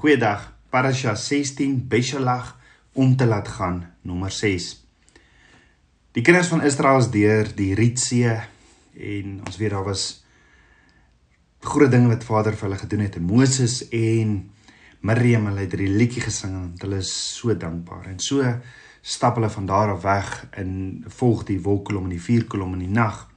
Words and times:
Goeiedag. 0.00 0.46
Parasha 0.72 1.12
16 1.14 1.88
Beshalach 1.88 2.56
om 2.92 3.16
te 3.16 3.26
laat 3.26 3.48
gaan 3.48 3.82
nommer 4.00 4.30
6. 4.32 4.86
Die 6.16 6.22
kinders 6.24 6.48
van 6.48 6.62
Israel 6.64 7.02
is 7.02 7.10
deur 7.12 7.50
die 7.58 7.74
Rietsee 7.76 8.32
en 8.96 9.34
ons 9.44 9.58
weet 9.60 9.74
daar 9.74 9.84
was 9.84 10.04
groot 11.60 11.92
dinge 11.92 12.08
wat 12.08 12.24
Vader 12.24 12.56
vir 12.56 12.70
hulle 12.70 12.80
gedoen 12.80 13.04
het. 13.04 13.20
Moses 13.20 13.82
en 13.92 14.32
Miriam 15.04 15.50
hulle 15.50 15.66
het 15.66 15.76
'n 15.76 15.96
liedjie 16.00 16.24
gesing 16.24 16.54
en 16.54 16.72
hulle 16.80 17.04
is 17.04 17.12
so 17.36 17.52
dankbaar. 17.52 18.06
En 18.06 18.18
so 18.18 18.40
stap 19.02 19.34
hulle 19.34 19.50
van 19.50 19.66
daar 19.66 19.92
af 19.92 20.02
weg 20.02 20.46
en 20.50 21.04
volg 21.08 21.44
die 21.44 21.60
wolkkolom 21.60 22.04
en 22.04 22.16
die 22.16 22.26
vuurkolom 22.28 22.72
in 22.72 22.88
die 22.88 22.96
nag. 23.02 23.29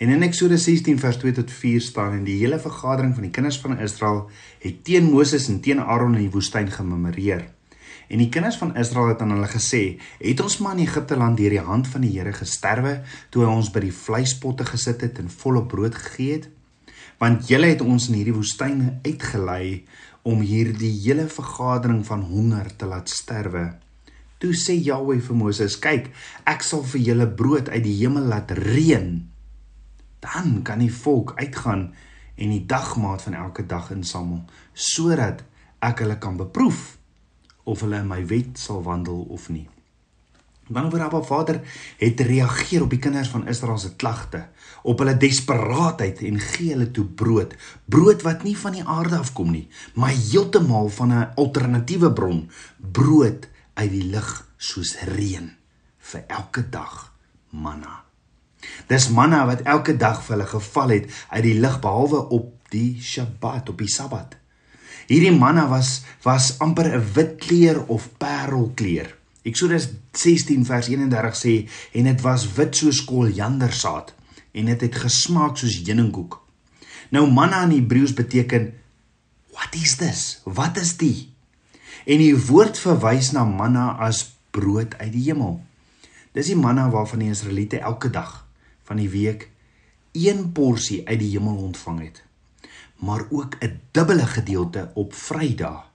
En 0.00 0.08
in 0.08 0.22
Eksodus 0.24 0.62
16 0.64 0.96
vers 0.96 1.18
2 1.20 1.34
tot 1.36 1.50
4 1.52 1.80
staan 1.84 2.14
en 2.16 2.22
die 2.24 2.38
hele 2.40 2.56
vergadering 2.58 3.10
van 3.12 3.26
die 3.26 3.32
kinders 3.36 3.58
van 3.60 3.76
Israel 3.84 4.22
het 4.62 4.78
teen 4.88 5.10
Moses 5.12 5.48
en 5.52 5.58
teen 5.60 5.82
Aaron 5.82 6.14
in 6.16 6.22
die 6.22 6.32
woestyn 6.32 6.70
gememoreer. 6.72 7.42
En 8.08 8.22
die 8.22 8.30
kinders 8.32 8.56
van 8.56 8.72
Israel 8.80 9.10
het 9.10 9.20
aan 9.20 9.34
hulle 9.34 9.50
gesê: 9.52 10.00
"Het 10.18 10.40
ons 10.40 10.56
maar 10.58 10.78
in 10.78 10.86
Egipte 10.86 11.18
land 11.20 11.36
deur 11.36 11.52
die 11.52 11.66
hand 11.66 11.88
van 11.92 12.00
die 12.00 12.14
Here 12.14 12.32
gesterwe 12.32 13.02
toe 13.28 13.44
hy 13.44 13.52
ons 13.52 13.68
by 13.74 13.82
die 13.84 13.92
vleispotte 13.92 14.64
gesit 14.64 15.04
het 15.04 15.18
en 15.20 15.28
volop 15.28 15.68
brood 15.68 15.94
gegee 15.94 16.32
het? 16.32 16.48
Want 17.18 17.48
julle 17.52 17.68
het 17.68 17.84
ons 17.84 18.08
in 18.08 18.14
hierdie 18.14 18.38
woestyn 18.40 19.00
uitgelei 19.04 19.84
om 20.22 20.40
hierdie 20.40 20.94
hele 21.04 21.28
vergadering 21.28 22.06
van 22.06 22.22
honger 22.22 22.72
te 22.76 22.86
laat 22.86 23.08
sterwe." 23.08 23.74
Toe 24.38 24.56
sê 24.56 24.80
Jahweh 24.80 25.20
vir 25.20 25.36
Moses: 25.36 25.76
"Kyk, 25.78 26.08
ek 26.46 26.62
sal 26.62 26.84
vir 26.84 27.00
julle 27.00 27.28
brood 27.28 27.68
uit 27.68 27.84
die 27.84 27.98
hemel 28.00 28.32
laat 28.32 28.50
reën." 28.50 29.29
Dan 30.20 30.62
kan 30.62 30.78
die 30.78 30.92
volk 30.92 31.34
uitgaan 31.36 31.90
en 32.40 32.54
die 32.54 32.66
dagmaat 32.66 33.22
van 33.22 33.34
elke 33.34 33.66
dag 33.66 33.90
insamel 33.90 34.44
sodat 34.72 35.44
ek 35.80 36.04
hulle 36.04 36.18
kan 36.20 36.36
beproef 36.36 36.96
of 37.64 37.84
hulle 37.84 38.00
in 38.00 38.08
my 38.08 38.22
wet 38.28 38.58
sal 38.58 38.82
wandel 38.84 39.22
of 39.32 39.48
nie. 39.52 39.68
Dan 40.70 40.86
word 40.90 41.02
Abba 41.02 41.20
Vader 41.26 41.58
het 41.98 42.20
reageer 42.22 42.84
op 42.84 42.92
die 42.94 43.00
kinders 43.02 43.30
van 43.32 43.48
Israel 43.50 43.78
se 43.82 43.90
klagte, 43.98 44.44
op 44.86 45.02
hulle 45.02 45.16
desperaatheid 45.18 46.22
en 46.28 46.38
gee 46.38 46.70
hulle 46.70 46.90
toe 46.94 47.04
brood, 47.04 47.56
brood 47.90 48.22
wat 48.22 48.44
nie 48.46 48.54
van 48.56 48.78
die 48.78 48.84
aarde 48.86 49.18
afkom 49.18 49.50
nie, 49.50 49.66
maar 49.98 50.14
heeltemal 50.14 50.88
van 50.94 51.12
'n 51.12 51.32
alternatiewe 51.34 52.12
bron, 52.12 52.46
brood 52.78 53.48
uit 53.74 53.90
die 53.90 54.06
lug 54.14 54.30
soos 54.56 54.94
reën 55.10 55.50
vir 55.98 56.24
elke 56.28 56.68
dag 56.68 57.12
manna. 57.50 57.99
Dis 58.90 59.08
manna 59.08 59.44
wat 59.46 59.62
elke 59.62 59.96
dag 59.96 60.22
vir 60.24 60.36
hulle 60.36 60.48
geval 60.50 60.94
het 60.96 61.10
uit 61.30 61.44
die 61.46 61.58
lig 61.62 61.76
behalwe 61.82 62.24
op 62.34 62.52
die 62.74 62.98
Sabbat, 63.02 63.68
op 63.68 63.78
die 63.78 63.90
Sabbat. 63.90 64.36
Hierdie 65.10 65.34
manna 65.34 65.66
was 65.70 66.02
was 66.22 66.58
amper 66.58 66.86
'n 66.86 67.04
wit 67.14 67.36
kleur 67.38 67.86
of 67.86 68.08
parelkleur. 68.18 69.16
Eksodus 69.42 69.88
16 70.12 70.64
vers 70.64 70.88
31 70.88 71.36
sê 71.36 71.68
en 71.92 72.04
dit 72.04 72.20
was 72.20 72.52
wit 72.54 72.76
soos 72.76 73.04
koljandersaad 73.04 74.14
en 74.52 74.64
dit 74.64 74.80
het, 74.80 74.82
het 74.82 75.02
gesmaak 75.02 75.56
soos 75.56 75.82
heuningkoek. 75.86 76.40
Nou 77.10 77.30
manna 77.30 77.62
in 77.62 77.70
Hebreëus 77.70 78.14
beteken 78.14 78.72
what 79.50 79.74
is 79.74 79.96
this? 79.96 80.40
Wat 80.44 80.76
is 80.76 80.96
dit? 80.96 81.28
En 82.06 82.18
die 82.18 82.36
woord 82.36 82.78
verwys 82.78 83.32
na 83.32 83.44
manna 83.44 83.96
as 83.98 84.36
brood 84.50 84.94
uit 84.98 85.12
die 85.12 85.24
hemel. 85.30 85.60
Dis 86.32 86.46
die 86.46 86.56
manna 86.56 86.90
waarvan 86.90 87.18
die 87.18 87.30
Israeliete 87.30 87.78
elke 87.78 88.10
dag 88.10 88.49
van 88.90 88.98
die 88.98 89.10
week 89.10 89.46
een 90.18 90.48
porsie 90.52 91.04
uit 91.06 91.20
die 91.20 91.30
hemel 91.36 91.60
ontvang 91.62 92.00
het, 92.02 92.24
maar 93.06 93.22
ook 93.30 93.54
'n 93.62 93.80
dubbele 93.90 94.26
gedeelte 94.26 94.90
op 94.94 95.14
Vrydag 95.14 95.86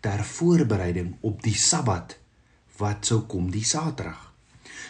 ter 0.00 0.24
voorbereiding 0.24 1.16
op 1.20 1.42
die 1.42 1.54
Sabbat 1.54 2.18
wat 2.76 3.06
sou 3.06 3.20
kom 3.20 3.50
die 3.50 3.64
Saterdag. 3.64 4.32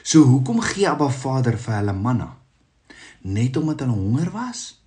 So 0.02 0.22
hoekom 0.22 0.60
gee 0.60 0.88
Abba 0.88 1.08
Vader 1.08 1.58
vir 1.58 1.74
hulle 1.74 1.92
manna? 1.92 2.36
Net 3.20 3.56
omdat 3.56 3.80
hulle 3.80 3.92
honger 3.92 4.30
was? 4.30 4.82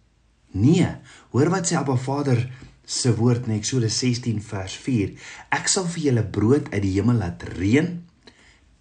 Nee, 0.51 0.95
hoor 1.29 1.49
wat 1.49 1.67
sê 1.67 1.75
Abba 1.75 1.95
Vader 1.95 2.49
se 2.85 3.15
woord 3.15 3.47
in 3.47 3.53
Eksodus 3.53 3.97
16 3.99 4.41
vers 4.41 4.75
4. 4.75 5.17
Ek 5.49 5.67
sal 5.67 5.85
vir 5.85 6.03
julle 6.03 6.23
brood 6.23 6.69
uit 6.73 6.81
die 6.81 6.93
hemel 6.93 7.15
laat 7.15 7.43
reën 7.43 8.06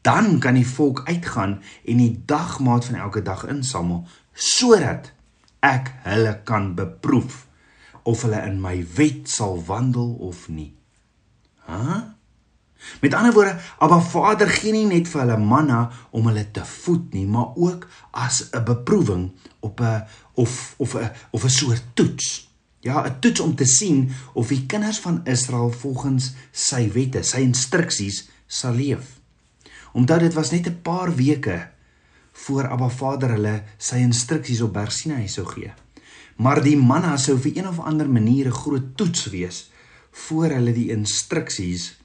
dan 0.06 0.39
kan 0.39 0.55
die 0.55 0.67
volk 0.67 1.03
uitgaan 1.05 1.59
en 1.84 2.03
die 2.03 2.22
dagmaat 2.27 2.84
van 2.89 3.00
elke 3.03 3.22
dag 3.27 3.43
insamel 3.50 4.05
sodat 4.33 5.11
ek 5.67 5.91
hulle 6.06 6.34
kan 6.47 6.75
beproef 6.78 7.47
of 8.06 8.22
hulle 8.22 8.39
in 8.47 8.61
my 8.62 8.78
wet 8.95 9.27
sal 9.31 9.59
wandel 9.66 10.12
of 10.22 10.47
nie. 10.49 10.71
Hæ? 11.66 11.81
Huh? 11.83 12.05
Met 13.00 13.15
ander 13.15 13.33
woorde, 13.33 13.56
Abba 13.78 13.99
Vader 14.00 14.49
gee 14.53 14.71
nie 14.71 14.87
net 14.87 15.09
vir 15.11 15.25
hulle 15.25 15.39
manna 15.43 15.81
om 16.15 16.28
hulle 16.31 16.45
te 16.55 16.62
voed 16.62 17.15
nie, 17.16 17.25
maar 17.27 17.56
ook 17.56 17.89
as 18.12 18.45
'n 18.53 18.65
beproewing 18.65 19.33
op 19.61 19.81
'n 19.81 20.05
of 20.34 20.75
of 20.78 20.95
'n 20.95 21.11
of 21.31 21.45
'n 21.45 21.50
soort 21.50 21.83
toets. 21.95 22.49
Ja, 22.81 23.03
'n 23.06 23.19
toets 23.21 23.41
om 23.41 23.55
te 23.55 23.65
sien 23.65 24.12
of 24.33 24.49
die 24.49 24.66
kinders 24.66 24.99
van 24.99 25.21
Israel 25.25 25.71
volgens 25.71 26.34
sy 26.53 26.93
wette, 26.93 27.22
sy 27.22 27.39
instruksies 27.39 28.28
sal 28.47 28.75
leef. 28.75 29.21
Omdat 29.97 30.21
dit 30.21 30.34
was 30.37 30.51
net 30.51 30.67
'n 30.69 30.81
paar 30.83 31.15
weke 31.15 31.69
voor 32.33 32.69
Abba 32.69 32.89
Vader 32.89 33.31
hulle 33.31 33.62
sy 33.77 33.97
instruksies 33.97 34.61
op 34.61 34.73
Berg 34.73 34.93
Sinai 34.93 35.29
sou 35.29 35.47
gee. 35.47 35.73
Maar 36.37 36.62
die 36.62 36.77
manna 36.77 37.17
sou 37.17 37.39
vir 37.39 37.57
een 37.57 37.69
of 37.69 37.79
ander 37.79 38.09
manier 38.09 38.47
'n 38.47 38.61
groot 38.62 38.97
toets 38.97 39.25
wees 39.27 39.71
voor 40.11 40.45
hulle 40.45 40.73
die 40.73 40.91
instruksies 40.91 41.97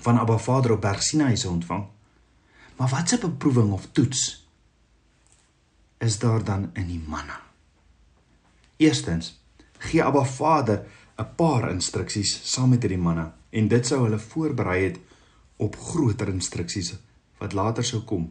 van 0.00 0.18
Abba 0.18 0.38
Vader 0.38 0.72
op 0.72 0.80
Berg 0.80 1.02
Sinai 1.02 1.36
sou 1.36 1.52
ontvang. 1.54 1.86
Maar 2.76 2.88
wat 2.88 3.12
'n 3.12 3.20
beproewing 3.20 3.72
of 3.72 3.86
toets 3.92 4.46
is 5.98 6.18
daar 6.18 6.44
dan 6.44 6.70
in 6.72 6.86
die 6.86 7.02
manna? 7.06 7.40
Eerstens 8.76 9.42
gee 9.78 10.04
Abba 10.04 10.24
Vader 10.24 10.86
'n 11.18 11.34
paar 11.36 11.70
instruksies 11.70 12.40
saam 12.52 12.68
met 12.68 12.82
hierdie 12.82 13.02
manna 13.02 13.34
en 13.50 13.68
dit 13.68 13.86
sou 13.86 14.02
hulle 14.02 14.18
voorberei 14.18 14.84
het 14.84 14.98
op 15.62 15.76
groter 15.78 16.30
instruksies 16.32 16.94
wat 17.42 17.54
later 17.58 17.84
sou 17.86 18.02
kom. 18.06 18.30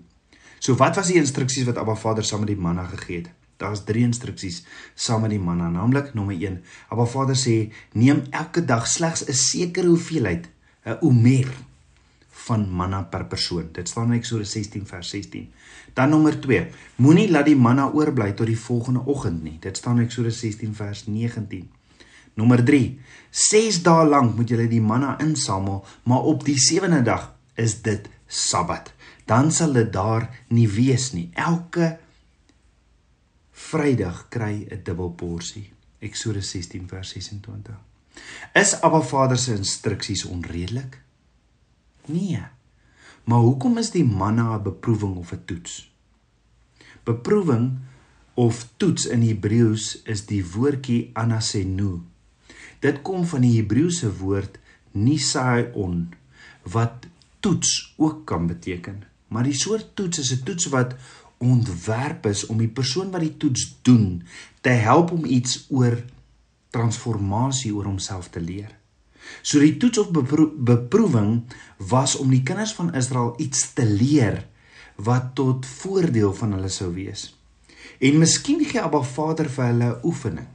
So 0.61 0.77
wat 0.79 0.95
was 0.99 1.09
die 1.09 1.19
instruksies 1.19 1.65
wat 1.67 1.79
Abba 1.81 1.95
Vader 1.97 2.25
saam 2.27 2.43
met 2.45 2.51
die 2.53 2.59
manna 2.59 2.85
gegee 2.91 3.23
het? 3.23 3.31
Daar's 3.61 3.83
drie 3.85 4.03
instruksies 4.05 4.63
saam 4.95 5.25
met 5.25 5.33
die 5.33 5.41
manna, 5.41 5.69
naamlik 5.69 6.13
nommer 6.17 6.37
1. 6.37 6.61
Abba 6.93 7.05
Vader 7.05 7.37
sê: 7.37 7.71
"Neem 7.93 8.23
elke 8.29 8.65
dag 8.65 8.87
slegs 8.87 9.25
'n 9.27 9.33
sekere 9.33 9.87
hoeveelheid, 9.87 10.49
'n 10.85 10.97
omer 11.01 11.49
van 12.45 12.69
manna 12.69 13.01
per 13.03 13.25
persoon." 13.25 13.69
Dit 13.71 13.89
staan 13.89 14.13
in 14.13 14.19
Eksodus 14.19 14.51
16 14.51 14.85
vers 14.85 15.09
16. 15.09 15.51
Dan 15.93 16.09
nommer 16.09 16.39
2. 16.41 16.67
Moenie 16.95 17.29
laat 17.31 17.45
die 17.45 17.55
manna 17.55 17.91
oorbly 17.91 18.31
tot 18.31 18.47
die 18.47 18.59
volgende 18.59 19.05
oggend 19.05 19.43
nie. 19.43 19.57
Dit 19.59 19.77
staan 19.77 19.97
in 19.97 20.03
Eksodus 20.03 20.39
16 20.39 20.75
vers 20.75 21.05
19. 21.07 21.69
Nommer 22.33 22.63
3. 22.63 22.99
6 23.31 23.81
dae 23.83 24.05
lank 24.07 24.35
moet 24.35 24.49
julle 24.49 24.67
die 24.67 24.81
manna 24.81 25.17
insamel, 25.23 25.85
maar 26.03 26.27
op 26.27 26.45
die 26.45 26.57
7de 26.59 27.01
dag 27.03 27.33
is 27.55 27.81
dit 27.81 28.09
Sabbat. 28.27 28.93
Dan 29.25 29.51
sal 29.51 29.73
dit 29.73 29.91
daar 29.93 30.29
nie 30.47 30.67
wees 30.69 31.11
nie. 31.11 31.29
Elke 31.33 31.97
Vrydag 33.51 34.25
kry 34.29 34.67
'n 34.67 34.81
dubbel 34.83 35.11
porsie. 35.11 35.71
Eksodus 35.99 36.49
16 36.49 36.87
vers 36.87 37.09
26. 37.09 37.75
Is 38.53 38.81
Abba 38.81 39.01
Vader 39.01 39.37
se 39.37 39.55
instruksies 39.55 40.25
onredelik? 40.25 41.01
Nee. 42.05 42.43
Maar 43.23 43.39
hoekom 43.39 43.77
is 43.77 43.91
die 43.91 44.03
manna 44.03 44.57
'n 44.57 44.63
beproewing 44.63 45.15
of 45.15 45.31
'n 45.31 45.45
toets? 45.45 45.91
Beproewing 47.03 47.79
of 48.33 48.67
toets 48.77 49.05
in 49.05 49.21
Hebreëus 49.21 50.01
is 50.03 50.25
die 50.25 50.45
woordjie 50.45 51.09
anasenu 51.13 52.01
Dit 52.81 53.01
kom 53.05 53.25
van 53.29 53.45
die 53.45 53.55
Hebreëse 53.59 54.09
woord 54.17 54.57
nisaon 54.97 56.09
wat 56.73 57.05
toets 57.39 57.93
ook 57.97 58.25
kan 58.25 58.47
beteken. 58.47 59.03
Maar 59.27 59.43
die 59.43 59.57
soort 59.57 59.95
toets 59.95 60.19
is 60.19 60.31
'n 60.31 60.43
toets 60.43 60.65
wat 60.65 60.95
ontwerp 61.37 62.25
is 62.25 62.45
om 62.45 62.57
die 62.57 62.69
persoon 62.69 63.11
wat 63.11 63.21
die 63.21 63.37
toets 63.37 63.77
doen 63.81 64.23
te 64.61 64.69
help 64.69 65.11
om 65.11 65.25
iets 65.25 65.65
oor 65.69 66.03
transformasie 66.69 67.75
oor 67.75 67.85
homself 67.85 68.29
te 68.29 68.41
leer. 68.41 68.77
So 69.41 69.59
die 69.59 69.77
toets 69.77 69.97
of 69.97 70.11
bepro 70.11 70.51
beproewing 70.57 71.43
was 71.77 72.15
om 72.15 72.29
die 72.29 72.43
kinders 72.43 72.73
van 72.73 72.93
Israel 72.93 73.33
iets 73.37 73.73
te 73.73 73.85
leer 73.85 74.47
wat 74.95 75.35
tot 75.35 75.65
voordeel 75.65 76.33
van 76.33 76.51
hulle 76.51 76.69
sou 76.69 76.93
wees. 76.93 77.37
En 77.99 78.17
miskien 78.17 78.65
gee 78.65 78.81
Abba 78.81 79.01
Vader 79.01 79.49
vir 79.49 79.65
hulle 79.65 79.85
'n 79.85 79.99
oefening 80.03 80.47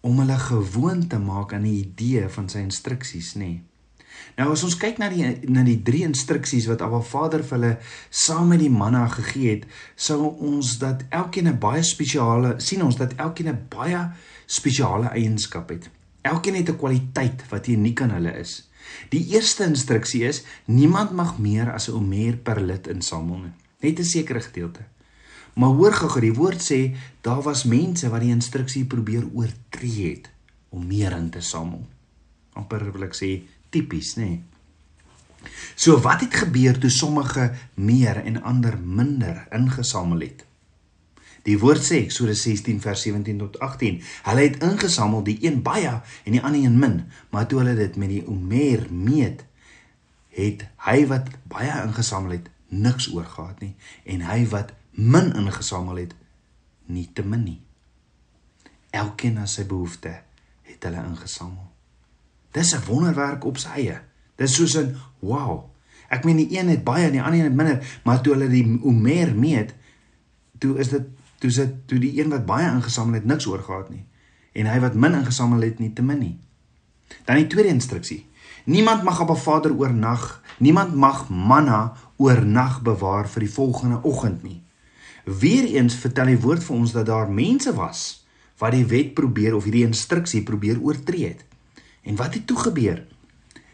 om 0.00 0.18
hulle 0.18 0.38
gewoon 0.38 1.06
te 1.08 1.18
maak 1.18 1.52
aan 1.52 1.62
die 1.62 1.80
idee 1.80 2.28
van 2.28 2.48
sy 2.48 2.58
instruksies, 2.58 3.34
nê. 3.34 3.44
Nee. 3.44 3.62
Nou 4.38 4.52
as 4.52 4.62
ons 4.66 4.76
kyk 4.78 5.00
na 5.02 5.08
die 5.10 5.24
na 5.50 5.64
die 5.66 5.78
drie 5.82 6.04
instruksies 6.06 6.68
wat 6.70 6.82
Abba 6.84 7.00
Vader 7.06 7.42
vir 7.46 7.56
hulle 7.56 7.72
saam 8.10 8.52
met 8.52 8.62
die 8.62 8.70
manna 8.70 9.04
gegee 9.10 9.56
het, 9.56 9.66
sou 9.96 10.20
ons 10.50 10.76
dat 10.82 11.04
elkeen 11.10 11.48
'n 11.48 11.58
baie 11.58 11.82
spesiale 11.82 12.54
sien 12.58 12.82
ons 12.82 12.96
dat 12.96 13.14
elkeen 13.16 13.48
'n 13.48 13.66
baie 13.68 14.10
spesiale 14.46 15.08
eienskap 15.08 15.70
het. 15.70 15.90
Elkeen 16.22 16.54
het 16.54 16.70
'n 16.70 16.78
kwaliteit 16.78 17.42
wat 17.50 17.66
uniek 17.66 18.00
aan 18.00 18.10
hulle 18.10 18.38
is. 18.38 18.68
Die 19.10 19.26
eerste 19.34 19.64
instruksie 19.64 20.24
is 20.24 20.44
niemand 20.64 21.12
mag 21.12 21.38
meer 21.38 21.72
as 21.72 21.88
'n 21.88 21.94
omer 21.94 22.36
per 22.36 22.60
lid 22.60 22.86
insamel 22.86 23.38
nie, 23.38 23.54
net 23.80 23.98
'n 23.98 24.04
sekere 24.04 24.40
gedeelte. 24.40 24.80
Maar 25.54 25.76
hoor 25.78 25.92
gou, 25.92 26.20
die 26.20 26.34
woord 26.34 26.62
sê 26.62 26.80
daar 27.24 27.42
was 27.42 27.64
mense 27.64 28.08
wat 28.08 28.24
die 28.24 28.34
instruksie 28.34 28.84
probeer 28.84 29.24
oortree 29.32 30.10
het 30.10 30.28
om 30.68 30.86
meer 30.86 31.16
in 31.16 31.30
te 31.30 31.40
samel. 31.40 31.86
amper 32.58 32.88
wil 32.90 33.06
ek 33.06 33.14
sê 33.14 33.28
tipies, 33.70 34.16
nê? 34.18 34.28
Nee. 34.28 35.52
So 35.78 36.00
wat 36.02 36.24
het 36.24 36.34
gebeur 36.34 36.78
toe 36.82 36.90
sommige 36.90 37.52
meer 37.78 38.18
en 38.24 38.42
ander 38.42 38.74
minder 38.82 39.46
ingesamel 39.54 40.24
het? 40.26 40.44
Die 41.46 41.56
woord 41.60 41.84
sê 41.86 42.02
Eksodus 42.02 42.42
16 42.44 42.80
vers 42.82 43.04
17 43.06 43.38
tot 43.38 43.58
18. 43.64 44.00
Hulle 44.26 44.42
het 44.42 44.58
ingesamel 44.64 45.22
die 45.24 45.38
een 45.46 45.62
baie 45.62 45.94
en 46.24 46.34
die 46.34 46.42
ander 46.42 46.64
een 46.64 46.78
min, 46.78 46.98
maar 47.30 47.46
toe 47.46 47.62
hulle 47.62 47.76
dit 47.78 47.96
met 47.96 48.10
die 48.10 48.24
omer 48.26 48.88
meet, 48.90 49.44
het 50.34 50.66
hy 50.84 50.98
wat 51.10 51.30
baie 51.48 51.72
ingesamel 51.86 52.36
het 52.36 52.50
niks 52.68 53.08
oorgehad 53.14 53.62
nie 53.64 53.72
en 54.04 54.26
hy 54.28 54.42
wat 54.52 54.74
min 54.98 55.30
ingesamel 55.38 56.02
het 56.02 56.14
nie 56.90 57.06
te 57.14 57.22
min 57.22 57.44
nie. 57.44 57.60
Elkeen 58.90 59.38
na 59.38 59.46
sy 59.46 59.62
behoefte 59.68 60.10
het 60.66 60.82
hulle 60.82 61.04
ingesamel. 61.06 61.68
Dis 62.52 62.74
'n 62.74 62.84
wonderwerk 62.86 63.44
op 63.44 63.58
sy 63.58 63.68
eie. 63.68 64.00
Dis 64.36 64.54
soos 64.54 64.76
'n 64.76 64.96
wow. 65.20 65.70
Ek 66.08 66.24
meen 66.24 66.36
die 66.36 66.58
een 66.58 66.68
het 66.68 66.84
baie 66.84 67.06
en 67.06 67.12
die 67.12 67.22
ander 67.22 67.42
het 67.44 67.54
minder, 67.54 68.00
maar 68.04 68.20
toe 68.20 68.32
hulle 68.32 68.48
die 68.48 68.80
omer 68.82 69.34
meet, 69.34 69.74
toe 70.58 70.78
is 70.78 70.88
dit 70.88 71.06
toe 71.38 71.50
sit 71.50 71.88
toe 71.88 71.98
die 71.98 72.20
een 72.20 72.28
wat 72.28 72.46
baie 72.46 72.70
ingesamel 72.70 73.14
het 73.14 73.24
niks 73.24 73.46
oor 73.46 73.62
gehad 73.62 73.90
nie 73.90 74.06
en 74.52 74.66
hy 74.66 74.80
wat 74.80 74.94
min 74.94 75.14
ingesamel 75.14 75.62
het 75.62 75.78
nie 75.78 75.92
te 75.92 76.02
min 76.02 76.18
nie. 76.18 76.38
Dan 77.24 77.36
die 77.36 77.46
tweede 77.46 77.68
instruksie. 77.68 78.26
Niemand 78.64 79.02
mag 79.02 79.20
op 79.20 79.30
'n 79.30 79.36
Vader 79.36 79.72
oornag, 79.72 80.42
niemand 80.58 80.94
mag 80.94 81.28
manna 81.28 81.92
oornag 82.16 82.82
bewaar 82.82 83.28
vir 83.28 83.40
die 83.40 83.50
volgende 83.50 84.02
oggend 84.02 84.42
nie. 84.42 84.62
Weereens 85.28 85.96
vertel 86.00 86.32
die 86.32 86.40
woord 86.40 86.64
vir 86.64 86.76
ons 86.76 86.94
dat 86.96 87.06
daar 87.08 87.28
mense 87.30 87.74
was 87.76 88.24
wat 88.58 88.74
die 88.74 88.86
wet 88.90 89.12
probeer 89.14 89.54
of 89.54 89.68
hierdie 89.68 89.86
instruksie 89.86 90.42
probeer 90.42 90.80
oortree 90.82 91.28
het. 91.28 91.44
En 92.02 92.16
wat 92.18 92.34
het 92.34 92.46
toe 92.46 92.56
gebeur? 92.58 93.04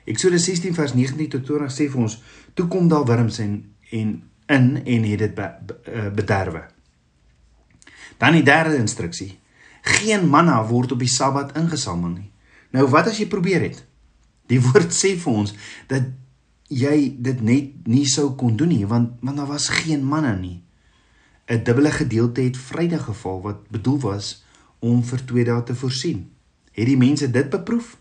Eksodus 0.05 0.45
16 0.45 0.75
vers 0.77 0.93
19 0.93 1.31
tot 1.33 1.47
20 1.47 1.73
sê 1.73 1.87
vir 1.89 2.01
ons: 2.03 2.19
"Toe 2.55 2.67
kom 2.69 2.89
daar 2.89 3.05
wurms 3.05 3.39
en 3.39 3.65
en 3.91 4.23
in 4.47 4.85
en 4.85 5.05
het 5.05 5.19
dit 5.19 5.35
be, 5.35 5.51
be, 5.67 5.75
eh, 5.85 6.11
bederwe." 6.13 6.65
Dan 8.19 8.33
die 8.33 8.43
derde 8.43 8.77
instruksie. 8.77 9.39
Geen 9.83 10.29
manna 10.29 10.67
word 10.67 10.93
op 10.93 10.99
die 10.99 11.09
Sabbat 11.09 11.57
ingesamel 11.57 12.09
nie. 12.09 12.31
Nou 12.71 12.89
wat 12.89 13.07
as 13.07 13.19
jy 13.19 13.27
probeer 13.27 13.61
het? 13.61 13.85
Die 14.47 14.61
woord 14.67 14.93
sê 14.93 15.17
vir 15.17 15.33
ons 15.33 15.55
dat 15.87 16.03
jy 16.69 17.17
dit 17.19 17.41
net 17.41 17.87
nie 17.87 18.07
sou 18.07 18.35
kon 18.35 18.57
doen 18.57 18.69
nie 18.69 18.87
want 18.87 19.11
want 19.21 19.37
daar 19.37 19.47
was 19.47 19.69
geen 19.69 20.05
manna 20.05 20.35
nie. 20.35 20.64
'n 21.47 21.63
Dubbele 21.63 21.91
gedeelte 21.91 22.41
het 22.41 22.57
Vrydag 22.57 23.05
geval 23.05 23.41
wat 23.43 23.69
bedoel 23.69 24.01
was 24.01 24.45
om 24.79 25.05
vir 25.05 25.25
2 25.25 25.45
dae 25.45 25.63
te 25.63 25.75
voorsien. 25.75 26.31
Het 26.73 26.87
die 26.87 26.97
mense 26.97 27.31
dit 27.31 27.51
beproef? 27.51 27.97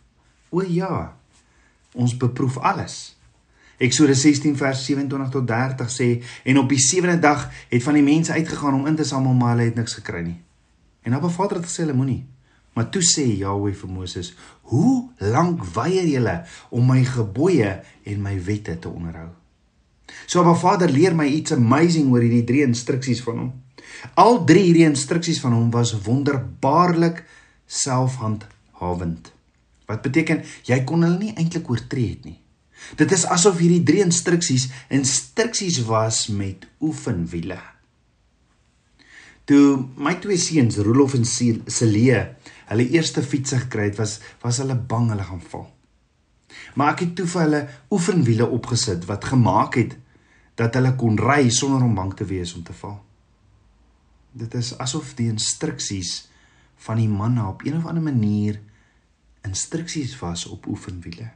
O 0.50 0.62
ja. 0.62 1.18
Ons 1.94 2.18
beproef 2.18 2.58
alles. 2.58 3.18
Eksodus 3.78 4.22
16 4.22 4.58
vers 4.58 4.86
27 4.86 5.30
tot 5.30 5.48
30 5.48 5.92
sê 5.92 6.24
en 6.44 6.58
op 6.58 6.70
die 6.70 6.80
sewende 6.80 7.20
dag 7.20 7.50
het 7.70 7.84
van 7.84 7.94
die 7.94 8.04
mense 8.04 8.32
uitgegaan 8.32 8.74
om 8.74 8.88
in 8.88 8.96
te 8.96 9.04
samel 9.04 9.34
maar 9.34 9.56
hulle 9.56 9.70
het 9.70 9.76
niks 9.76 9.94
gekry 9.94 10.22
nie. 10.22 10.40
En 11.02 11.14
Abba 11.14 11.30
Vader 11.30 11.58
het 11.58 11.68
gesê 11.68 11.84
hulle 11.84 11.98
moenie. 11.98 12.24
Maar 12.74 12.90
toe 12.90 13.04
sê 13.06 13.26
Jahweh 13.38 13.76
vir 13.76 13.90
Moses: 13.90 14.34
"Hoe 14.62 15.10
lank 15.18 15.66
weier 15.76 16.08
julle 16.08 16.44
om 16.70 16.88
my 16.88 17.04
gebooie 17.06 17.82
en 18.04 18.22
my 18.22 18.44
wette 18.44 18.80
te 18.80 18.90
onderhou?" 18.90 19.43
So 20.26 20.42
Abba 20.42 20.56
Vader 20.56 20.92
leer 20.92 21.16
my 21.16 21.28
iets 21.28 21.56
amazing 21.56 22.12
oor 22.12 22.24
hierdie 22.24 22.46
drie 22.48 22.64
instruksies 22.66 23.24
van 23.26 23.40
hom. 23.40 23.52
Al 24.20 24.42
drie 24.48 24.66
hierdie 24.68 24.88
instruksies 24.88 25.42
van 25.44 25.56
hom 25.56 25.70
was 25.74 25.94
wonderbaarlik 26.06 27.24
selfhandhawend. 27.68 29.32
Wat 29.90 30.02
beteken 30.06 30.44
jy 30.68 30.80
kon 30.88 31.04
hulle 31.06 31.20
nie 31.20 31.36
eintlik 31.36 31.70
oortree 31.70 32.16
het 32.16 32.26
nie. 32.28 32.40
Dit 33.00 33.14
is 33.16 33.26
asof 33.32 33.62
hierdie 33.64 33.84
drie 33.86 34.04
instruksies 34.04 34.68
instruksies 34.94 35.80
was 35.88 36.28
met 36.28 36.68
oefenwiele. 36.84 37.60
Toe 39.48 39.84
my 40.00 40.16
twee 40.24 40.40
seuns, 40.40 40.80
Rolof 40.80 41.18
en 41.18 41.26
Celie, 41.28 42.20
hulle 42.70 42.86
eerste 42.96 43.24
fiets 43.24 43.56
gekry 43.66 43.90
het, 43.90 43.98
was 44.00 44.20
was 44.44 44.62
hulle 44.64 44.76
bang 44.76 45.10
hulle 45.12 45.26
gaan 45.28 45.44
val. 45.52 45.68
Maar 46.80 46.94
ek 46.94 47.04
het 47.04 47.16
toe 47.18 47.28
vir 47.28 47.44
hulle 47.44 47.62
oefenwiele 47.92 48.48
opgesit 48.56 49.08
wat 49.10 49.28
gemaak 49.32 49.78
het 49.80 49.98
dat 50.56 50.74
hulle 50.74 50.96
kon 50.96 51.18
ry 51.18 51.50
sonder 51.50 51.84
om 51.84 51.96
bang 51.96 52.14
te 52.14 52.26
wees 52.26 52.54
om 52.54 52.64
te 52.64 52.74
val. 52.74 53.00
Dit 54.32 54.54
is 54.54 54.74
asof 54.78 55.14
die 55.18 55.30
instruksies 55.30 56.28
van 56.86 56.98
die 56.98 57.10
manne 57.10 57.46
op 57.48 57.66
een 57.66 57.78
of 57.78 57.86
ander 57.86 58.04
manier 58.04 58.60
instruksies 59.44 60.16
was 60.20 60.46
op 60.46 60.68
oefenwiele. 60.68 61.30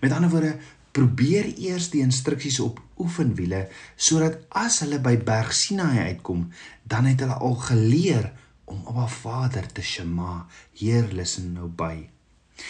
Met 0.00 0.12
ander 0.12 0.30
woorde, 0.30 0.56
probeer 0.90 1.52
eers 1.58 1.90
die 1.92 2.02
instruksies 2.02 2.58
op 2.60 2.80
oefenwiele 2.98 3.66
sodat 3.96 4.40
as 4.48 4.80
hulle 4.82 4.98
by 5.02 5.14
Berg 5.22 5.52
Sinaai 5.54 6.08
uitkom, 6.10 6.48
dan 6.82 7.06
het 7.10 7.20
hulle 7.22 7.38
al 7.38 7.58
geleer 7.68 8.32
om 8.64 8.84
'n 8.86 9.08
Vader 9.08 9.72
te 9.72 9.82
shema, 9.82 10.46
Heer 10.72 11.08
listen 11.12 11.52
nou 11.52 11.68
by. 11.68 12.08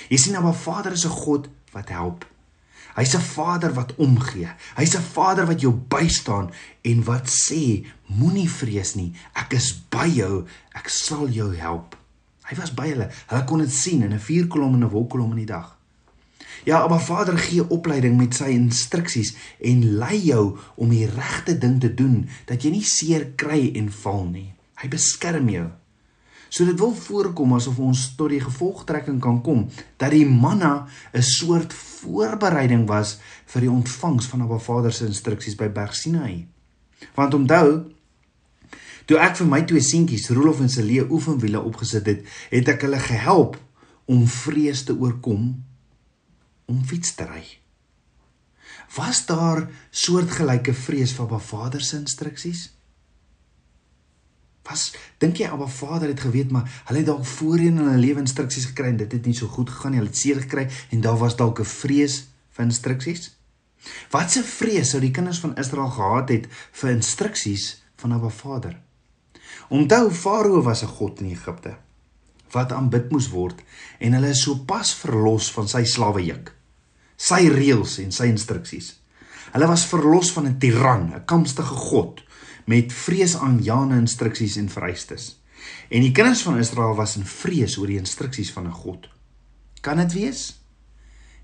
Jy 0.09 0.17
sien 0.17 0.37
'n 0.37 0.55
Vader 0.55 0.93
is 0.93 1.05
'n 1.05 1.09
God 1.09 1.49
wat 1.73 1.89
help. 1.89 2.27
Hy's 2.97 3.15
'n 3.15 3.21
Vader 3.21 3.73
wat 3.75 3.95
omgee. 3.97 4.49
Hy's 4.77 4.97
'n 4.97 5.03
Vader 5.13 5.47
wat 5.47 5.61
jou 5.61 5.73
bystaan 5.73 6.51
en 6.83 7.05
wat 7.05 7.29
sê, 7.29 7.87
moenie 8.07 8.51
vrees 8.51 8.95
nie. 8.95 9.13
Ek 9.35 9.53
is 9.53 9.73
by 9.91 10.09
jou. 10.09 10.47
Ek 10.75 10.89
sal 10.89 11.29
jou 11.29 11.55
help. 11.57 11.97
Hy 12.49 12.57
was 12.57 12.75
by 12.75 12.89
hulle. 12.89 13.11
Hulle 13.27 13.45
kon 13.45 13.59
dit 13.59 13.73
sien 13.73 14.03
in 14.03 14.13
'n 14.13 14.21
vuurkolom 14.21 14.75
en 14.75 14.85
'n 14.85 14.91
wolkkolom 14.91 15.31
in 15.31 15.47
die 15.47 15.53
dag. 15.53 15.77
Ja, 16.65 16.87
maar 16.87 17.01
Vader 17.01 17.39
gee 17.39 17.69
opleiding 17.71 18.17
met 18.17 18.35
sy 18.35 18.45
instruksies 18.45 19.35
en 19.61 19.97
lei 19.99 20.19
jou 20.19 20.59
om 20.75 20.89
die 20.89 21.07
regte 21.07 21.59
ding 21.59 21.81
te 21.81 21.95
doen 21.95 22.29
dat 22.45 22.63
jy 22.63 22.71
nie 22.71 22.85
seer 22.85 23.27
kry 23.37 23.71
en 23.75 23.93
val 23.93 24.25
nie. 24.25 24.53
Hy 24.83 24.89
beskerm 24.89 25.49
jou. 25.49 25.69
So 26.49 26.65
dit 26.65 26.79
wil 26.81 26.95
voorkom 26.97 27.55
asof 27.55 27.79
ons 27.79 28.05
tot 28.17 28.33
die 28.33 28.41
gevolgtrekking 28.41 29.21
kan 29.21 29.43
kom 29.45 29.67
dat 30.01 30.11
die 30.11 30.27
manna 30.27 30.89
'n 31.13 31.23
soort 31.23 31.73
voorbereiding 31.73 32.87
was 32.89 33.19
vir 33.47 33.61
die 33.61 33.71
ontvangs 33.71 34.27
van 34.27 34.43
Abba 34.43 34.59
Vader 34.59 34.93
se 34.93 35.07
instruksies 35.07 35.57
by 35.57 35.69
Berg 35.69 35.95
Sinaï. 35.95 36.47
Want 37.15 37.35
onthou, 37.35 37.93
toe 39.07 39.19
ek 39.19 39.37
vir 39.37 39.47
my 39.47 39.63
twee 39.63 39.81
seentjies, 39.81 40.31
Rolof 40.31 40.61
en 40.61 40.69
Celie, 40.69 41.11
oefenwiele 41.11 41.61
opgesit 41.61 42.07
het, 42.07 42.25
het 42.51 42.69
ek 42.69 42.83
hulle 42.83 42.99
gehelp 42.99 43.57
om 44.07 44.27
vrees 44.27 44.85
te 44.85 44.93
oorkom 44.93 45.65
om 46.65 46.85
fiets 46.85 47.15
te 47.15 47.25
ry. 47.25 47.45
Was 48.97 49.27
daar 49.27 49.69
soortgelyke 49.91 50.75
vrees 50.75 51.13
vir 51.13 51.25
Abba 51.27 51.39
Vader 51.39 51.81
se 51.81 51.97
instruksies? 51.97 52.78
Was 54.69 54.93
dink 55.23 55.41
jy 55.41 55.49
Abba 55.49 55.67
Vader 55.67 56.09
het 56.09 56.21
geweet 56.21 56.51
maar 56.53 56.69
hulle 56.89 57.03
het 57.03 57.09
dalk 57.09 57.25
voorheen 57.27 57.79
in 57.79 57.87
hulle 57.87 58.03
lewe 58.03 58.21
instruksies 58.25 58.69
gekry 58.71 58.93
en 58.93 59.01
dit 59.01 59.13
het 59.13 59.27
nie 59.27 59.37
so 59.37 59.49
goed 59.49 59.71
gegaan 59.71 59.95
nie. 59.95 60.03
Hulle 60.03 60.13
het 60.13 60.21
seer 60.21 60.43
gekry 60.45 60.69
en 60.91 61.01
daar 61.05 61.19
was 61.19 61.37
dalk 61.37 61.61
'n 61.61 61.65
vrees 61.65 62.29
vir 62.51 62.65
instruksies. 62.65 63.31
Wat 64.11 64.37
'n 64.37 64.43
vrees 64.43 64.91
sou 64.91 65.01
die 65.01 65.11
kinders 65.11 65.41
van 65.41 65.57
Israel 65.57 65.91
gehad 65.91 66.29
het 66.29 66.47
vir 66.73 66.91
instruksies 66.91 67.83
van 67.97 68.13
Abba 68.13 68.29
Vader? 68.29 68.77
Onthou 69.69 70.11
Farao 70.11 70.63
was 70.63 70.83
'n 70.83 70.87
god 70.87 71.21
in 71.21 71.31
Egipte 71.31 71.77
wat 72.51 72.73
aanbid 72.73 73.11
moes 73.11 73.29
word 73.29 73.61
en 73.99 74.13
hulle 74.13 74.29
is 74.29 74.43
sopas 74.43 74.95
verlos 74.95 75.53
van 75.53 75.69
sy 75.69 75.85
slawejuk 75.85 76.59
sy 77.19 77.49
reëls 77.51 77.99
en 78.05 78.15
sy 78.15 78.31
instruksies. 78.31 78.93
Hulle 79.53 79.69
was 79.69 79.87
verlos 79.91 80.31
van 80.37 80.47
'n 80.47 80.59
tiran, 80.59 81.13
'n 81.15 81.25
kamstige 81.27 81.75
god 81.75 82.23
met 82.69 82.93
vreesaanjaende 82.93 83.97
instruksies 83.97 84.57
en 84.61 84.69
vereistes. 84.69 85.31
En 85.89 86.05
die 86.05 86.13
kinders 86.13 86.43
van 86.45 86.59
Israel 86.61 86.95
was 86.95 87.17
in 87.17 87.25
vrees 87.25 87.79
oor 87.81 87.89
die 87.89 88.01
instruksies 88.01 88.53
van 88.53 88.67
'n 88.69 88.81
god. 88.85 89.09
Kan 89.81 89.97
dit 89.97 90.13
wees? 90.13 90.61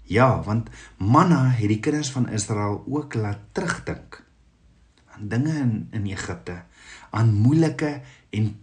Ja, 0.02 0.42
want 0.42 0.68
manna 0.96 1.48
het 1.48 1.68
die 1.68 1.80
kinders 1.80 2.10
van 2.10 2.28
Israel 2.28 2.84
ook 2.88 3.14
laat 3.14 3.38
terugdink 3.52 4.22
aan 5.06 5.28
dinge 5.28 5.54
in 5.58 5.88
in 5.90 6.06
Egipte, 6.06 6.62
aan 7.10 7.34
moeilike 7.34 8.00
en 8.30 8.58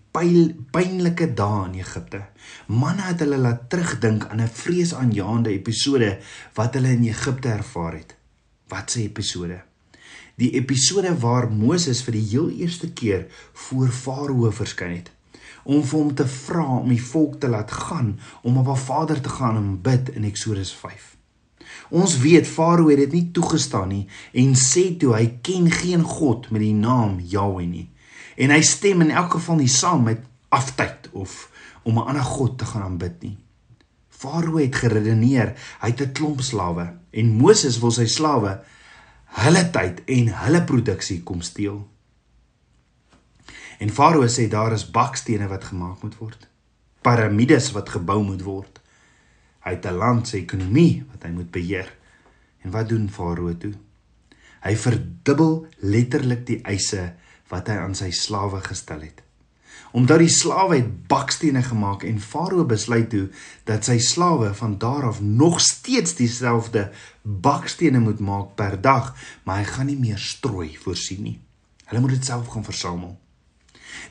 pynlike 0.71 1.33
dae 1.33 1.65
in 1.65 1.79
Egipte. 1.79 2.25
Manne 2.67 3.01
het 3.01 3.19
hulle 3.19 3.37
laat 3.37 3.69
terugdink 3.69 4.27
aan 4.27 4.41
'n 4.41 4.47
vreesaanjaende 4.47 5.49
episode 5.49 6.19
wat 6.53 6.73
hulle 6.73 6.91
in 6.91 7.03
Egipte 7.03 7.49
ervaar 7.49 7.93
het. 7.93 8.15
Wat 8.67 8.95
'n 8.95 8.99
episode? 8.99 9.70
Die 10.41 10.55
episode 10.57 11.11
waar 11.21 11.51
Moses 11.53 11.99
vir 12.01 12.15
die 12.17 12.27
heel 12.31 12.49
eerste 12.49 12.87
keer 12.89 13.27
voor 13.53 13.91
Farao 13.93 14.49
verskyn 14.51 14.95
het. 14.95 15.11
om 15.63 15.83
vir 15.85 15.99
hom 15.99 16.13
te 16.17 16.25
vra 16.25 16.63
om 16.79 16.87
die 16.89 17.03
volk 17.03 17.35
te 17.41 17.49
laat 17.51 17.71
gaan 17.71 18.15
om 18.41 18.57
op 18.57 18.71
haar 18.71 18.79
Vader 18.81 19.21
te 19.21 19.29
gaan 19.29 19.59
en 19.59 19.81
bid 19.81 20.09
in 20.09 20.23
Eksodus 20.25 20.71
5. 20.73 21.03
Ons 21.89 22.17
weet 22.23 22.47
Farao 22.49 22.89
het 22.89 22.97
dit 23.03 23.13
nie 23.13 23.27
toegestaan 23.35 23.91
nie 23.93 24.07
en 24.33 24.55
sê 24.57 24.87
toe 24.97 25.13
hy 25.13 25.27
ken 25.45 25.69
geen 25.71 26.01
god 26.01 26.49
met 26.49 26.63
die 26.65 26.73
naam 26.73 27.19
Jahweh 27.19 27.67
nie. 27.69 27.87
En 28.41 28.49
hy 28.49 28.61
stem 28.65 29.05
in 29.05 29.13
elk 29.13 29.37
geval 29.37 29.61
nie 29.61 29.69
saam 29.69 30.07
met 30.09 30.25
aftyd 30.49 31.11
of 31.13 31.49
om 31.83 31.99
'n 31.99 32.07
ander 32.07 32.25
god 32.25 32.57
te 32.57 32.65
gaan 32.65 32.89
aanbid 32.89 33.21
nie. 33.21 33.37
Farao 34.09 34.57
het 34.57 34.75
geredeneer 34.75 35.53
hy 35.81 35.89
het 35.93 36.01
'n 36.01 36.11
klomp 36.11 36.41
slawe 36.41 36.93
en 37.11 37.37
Moses 37.37 37.79
wil 37.79 37.91
sy 37.91 38.05
slawe 38.05 38.59
hulle 39.39 39.63
tyd 39.71 40.03
en 40.11 40.29
hulle 40.43 40.61
produksie 40.67 41.21
kom 41.23 41.41
steel. 41.41 41.79
En 43.81 43.89
Farao 43.89 44.27
sê 44.29 44.47
daar 44.51 44.75
is 44.75 44.85
bakstene 44.91 45.47
wat 45.49 45.69
gemaak 45.71 46.03
moet 46.03 46.17
word. 46.19 46.47
Piramides 47.01 47.71
wat 47.73 47.89
gebou 47.89 48.19
moet 48.23 48.43
word. 48.45 48.81
Hy 49.65 49.71
het 49.77 49.85
'n 49.85 49.97
land 49.97 50.27
se 50.27 50.37
ekonomie 50.37 51.03
wat 51.11 51.23
hy 51.23 51.31
moet 51.31 51.51
beheer. 51.51 51.89
En 52.63 52.71
wat 52.71 52.89
doen 52.89 53.09
Farao 53.09 53.57
toe? 53.57 53.73
Hy 54.61 54.75
verdubbel 54.75 55.67
letterlik 55.79 56.45
die 56.45 56.61
eise 56.61 57.13
wat 57.49 57.67
hy 57.67 57.77
aan 57.81 57.95
sy 57.95 58.11
slawe 58.11 58.61
gestel 58.61 59.01
het. 59.01 59.23
Omdat 59.91 60.21
die 60.23 60.31
slawe 60.31 60.75
het 60.75 61.07
bakstene 61.07 61.63
gemaak 61.63 62.03
en 62.07 62.21
Farao 62.21 62.65
besluit 62.65 63.09
toe 63.09 63.27
dat 63.67 63.85
sy 63.85 63.97
slawe 63.99 64.53
van 64.55 64.77
daar 64.79 65.07
af 65.09 65.21
nog 65.21 65.59
steeds 65.61 66.15
dieselfde 66.15 66.91
bakstene 67.21 67.99
moet 67.99 68.19
maak 68.19 68.55
per 68.55 68.77
dag, 68.81 69.15
maar 69.43 69.61
hy 69.61 69.67
gaan 69.67 69.89
nie 69.91 69.99
meer 69.99 70.19
strooi 70.19 70.77
voorsien 70.77 71.23
nie. 71.23 71.39
Hulle 71.85 72.01
moet 72.01 72.15
dit 72.15 72.25
self 72.25 72.47
gaan 72.47 72.63
versamel. 72.63 73.17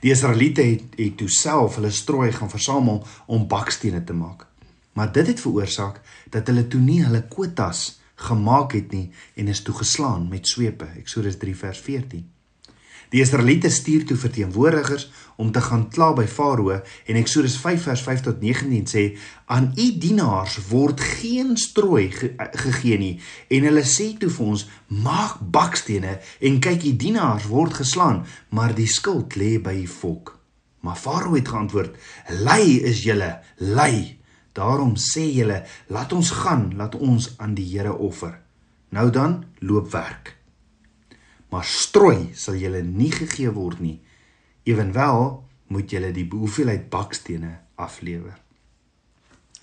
Die 0.01 0.13
Israeliete 0.13 0.63
het, 0.63 0.83
het 0.97 1.17
toe 1.17 1.29
self 1.33 1.79
hulle 1.81 1.91
strooi 1.91 2.33
gaan 2.33 2.53
versamel 2.53 3.01
om 3.27 3.49
bakstene 3.49 4.05
te 4.05 4.13
maak. 4.13 4.47
Maar 4.93 5.13
dit 5.13 5.27
het 5.27 5.41
veroorsaak 5.41 6.01
dat 6.31 6.47
hulle 6.47 6.67
toe 6.69 6.81
nie 6.81 7.01
hulle 7.05 7.23
kwotas 7.29 8.01
gemaak 8.21 8.75
het 8.77 8.93
nie 8.93 9.09
en 9.35 9.49
is 9.49 9.63
toe 9.65 9.75
geslaan 9.75 10.29
met 10.29 10.49
swepe. 10.49 10.89
Eksodus 11.01 11.39
3 11.41 11.57
vers 11.57 11.81
14. 11.81 12.27
Die 13.11 13.21
Israeliete 13.21 13.71
stuur 13.71 14.05
toe 14.07 14.17
verteenwoordigers 14.17 15.11
om 15.37 15.51
te 15.51 15.61
gaan 15.61 15.89
kla 15.91 16.13
by 16.15 16.27
Farao 16.31 16.71
en 16.71 17.19
Eksodus 17.19 17.57
5 17.59 17.89
vers 17.89 18.05
5 18.07 18.23
tot 18.29 18.41
19 18.43 18.87
sê 18.87 19.05
aan 19.51 19.73
u 19.75 19.87
dienaars 19.99 20.61
word 20.69 21.03
geen 21.19 21.57
strooi 21.59 22.07
ge 22.15 22.31
gegee 22.63 22.99
nie 23.03 23.15
en 23.51 23.67
hulle 23.67 23.83
sê 23.83 24.13
toe 24.21 24.31
vir 24.31 24.53
ons 24.55 24.67
maak 25.03 25.43
bakstene 25.43 26.19
en 26.39 26.63
kyk 26.63 26.87
u 26.87 26.95
dienaars 27.03 27.51
word 27.51 27.81
geslaan 27.83 28.23
maar 28.55 28.77
die 28.79 28.87
skuld 28.87 29.35
lê 29.35 29.57
by 29.59 29.75
die 29.83 29.91
volk. 29.91 30.37
Maar 30.81 30.97
Farao 30.97 31.35
het 31.35 31.49
geantwoord: 31.49 31.97
"Lei 32.47 32.81
is 32.81 33.03
julle, 33.03 33.41
lei. 33.59 34.19
Daarom 34.53 34.95
sê 34.97 35.27
julle, 35.35 35.65
laat 35.87 36.13
ons 36.13 36.31
gaan, 36.31 36.73
laat 36.77 36.95
ons 36.95 37.35
aan 37.37 37.55
die 37.55 37.67
Here 37.77 37.93
offer. 37.97 38.41
Nou 38.89 39.11
dan, 39.11 39.45
loop 39.59 39.91
werk." 39.93 40.40
Maar 41.51 41.65
strooi 41.65 42.31
sal 42.35 42.55
julle 42.55 42.83
nie 42.83 43.11
gegee 43.13 43.51
word 43.51 43.81
nie. 43.81 43.99
Ewenwel 44.69 45.45
moet 45.71 45.91
julle 45.91 46.13
die 46.15 46.27
hoeveelheid 46.31 46.89
bakstene 46.91 47.59
aflewer. 47.75 48.39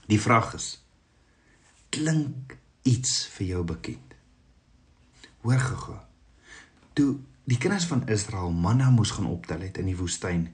Die 0.07 0.19
vraag 0.19 0.53
is: 0.55 0.67
klink 1.89 2.57
iets 2.87 3.25
vir 3.35 3.47
jou 3.47 3.63
bekend? 3.67 4.15
Hoor 5.43 5.63
gou. 5.63 5.97
Toe 6.97 7.17
die 7.47 7.59
kinders 7.59 7.87
van 7.87 8.07
Israel 8.11 8.51
manna 8.51 8.89
moes 8.91 9.13
gaan 9.15 9.29
optel 9.29 9.63
het 9.63 9.77
in 9.79 9.87
die 9.87 9.97
woestyn, 9.99 10.47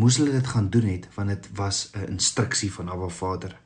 moes 0.00 0.16
hulle 0.20 0.32
dit 0.32 0.46
gaan 0.48 0.70
doen 0.72 0.88
het 0.88 1.08
want 1.16 1.28
dit 1.28 1.48
was 1.56 1.90
'n 1.92 2.16
instruksie 2.16 2.72
van 2.72 2.88
Abba 2.88 3.08
Vader. 3.08 3.58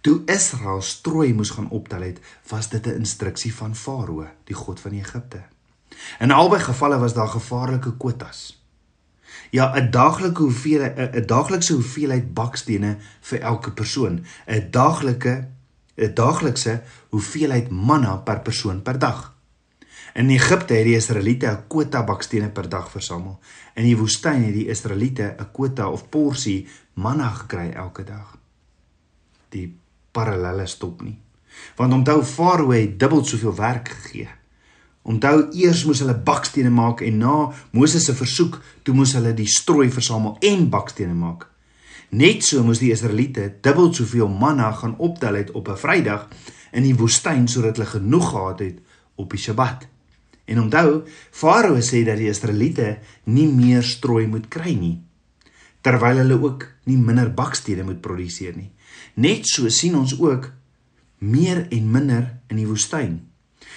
Toe 0.00 0.22
Israel 0.26 0.82
strooi 0.82 1.34
moes 1.34 1.50
gaan 1.50 1.70
optel 1.70 2.00
het, 2.00 2.20
was 2.48 2.68
dit 2.68 2.86
'n 2.86 2.98
instruksie 3.04 3.54
van 3.54 3.74
Farao, 3.74 4.26
die 4.44 4.54
god 4.54 4.80
van 4.80 4.92
Egipte. 4.92 5.42
In 6.20 6.30
albei 6.30 6.60
gevalle 6.60 6.98
was 6.98 7.14
daar 7.14 7.28
gevaarlike 7.28 7.96
kwotas. 7.96 8.62
Ja, 9.50 9.72
'n 9.76 9.90
daaglikse 9.90 10.42
hoeveelheid 10.42 11.14
'n 11.14 11.26
daaglikse 11.26 11.72
hoeveelheid 11.72 12.34
bakstene 12.34 12.96
vir 13.20 13.40
elke 13.40 13.70
persoon, 13.70 14.24
'n 14.46 14.70
daaglike 14.70 15.48
'n 15.96 16.14
daaglikse 16.14 16.82
hoeveelheid 17.08 17.68
manna 17.70 18.16
per 18.16 18.40
persoon 18.40 18.82
per 18.82 18.98
dag. 18.98 19.34
In 20.14 20.28
Egipte 20.28 20.74
het 20.74 20.84
die 20.84 20.96
Israeliete 20.96 21.46
'n 21.46 21.66
kwota 21.68 22.04
bakstene 22.04 22.48
per 22.48 22.68
dag 22.68 22.90
versamel. 22.90 23.38
In 23.74 23.84
die 23.84 23.96
woestyn 23.96 24.44
het 24.44 24.54
die 24.54 24.68
Israeliete 24.68 25.34
'n 25.38 25.50
kwota 25.52 25.88
of 25.88 26.08
porsie 26.08 26.68
manna 26.94 27.28
gekry 27.28 27.70
elke 27.70 28.04
dag. 28.04 28.36
Die 29.48 29.78
parallelle 30.10 30.66
stop 30.66 31.02
nie. 31.02 31.18
Want 31.76 31.92
onthou 31.92 32.24
Farao 32.24 32.70
het 32.70 32.98
dubbel 32.98 33.24
soveel 33.24 33.54
werk 33.54 33.88
gegee. 33.88 34.28
Onthou 35.02 35.48
eers 35.58 35.84
moes 35.84 36.02
hulle 36.02 36.14
bakstene 36.14 36.70
maak 36.70 37.02
en 37.02 37.18
na 37.18 37.36
Moses 37.74 38.06
se 38.06 38.14
versoek 38.14 38.60
toe 38.86 38.94
moes 38.94 39.14
hulle 39.18 39.34
die 39.34 39.48
strooi 39.50 39.90
versamel 39.90 40.36
en 40.40 40.68
bakstene 40.70 41.14
maak. 41.14 41.48
Net 42.10 42.44
so 42.44 42.62
moes 42.62 42.82
die 42.82 42.92
Israeliete 42.92 43.48
dubbel 43.64 43.92
soveel 43.94 44.28
manna 44.28 44.70
gaan 44.72 44.98
optel 44.98 45.40
het 45.40 45.50
op 45.50 45.68
'n 45.68 45.76
Vrydag 45.76 46.28
in 46.72 46.82
die 46.82 46.96
woestyn 46.96 47.48
sodat 47.48 47.76
hulle 47.76 47.88
genoeg 47.88 48.30
gehad 48.30 48.58
het 48.58 48.78
op 49.14 49.30
die 49.30 49.40
Sabbat. 49.40 49.88
En 50.44 50.60
onthou, 50.60 51.02
Farao 51.30 51.80
sê 51.80 52.04
dat 52.04 52.16
die 52.16 52.28
Israeliete 52.28 52.98
nie 53.24 53.48
meer 53.48 53.82
strooi 53.82 54.26
moet 54.26 54.48
kry 54.48 54.74
nie 54.74 55.02
terwyl 55.82 56.22
hulle 56.22 56.38
ook 56.38 56.66
nie 56.86 56.96
minder 56.96 57.30
bakstene 57.34 57.84
moet 57.86 58.00
produseer 58.02 58.54
nie. 58.56 58.70
Net 59.18 59.48
so 59.50 59.68
sien 59.68 59.96
ons 59.98 60.14
ook 60.18 60.48
meer 61.18 61.66
en 61.74 61.90
minder 61.90 62.28
in 62.50 62.60
die 62.60 62.68
woestyn. 62.68 63.18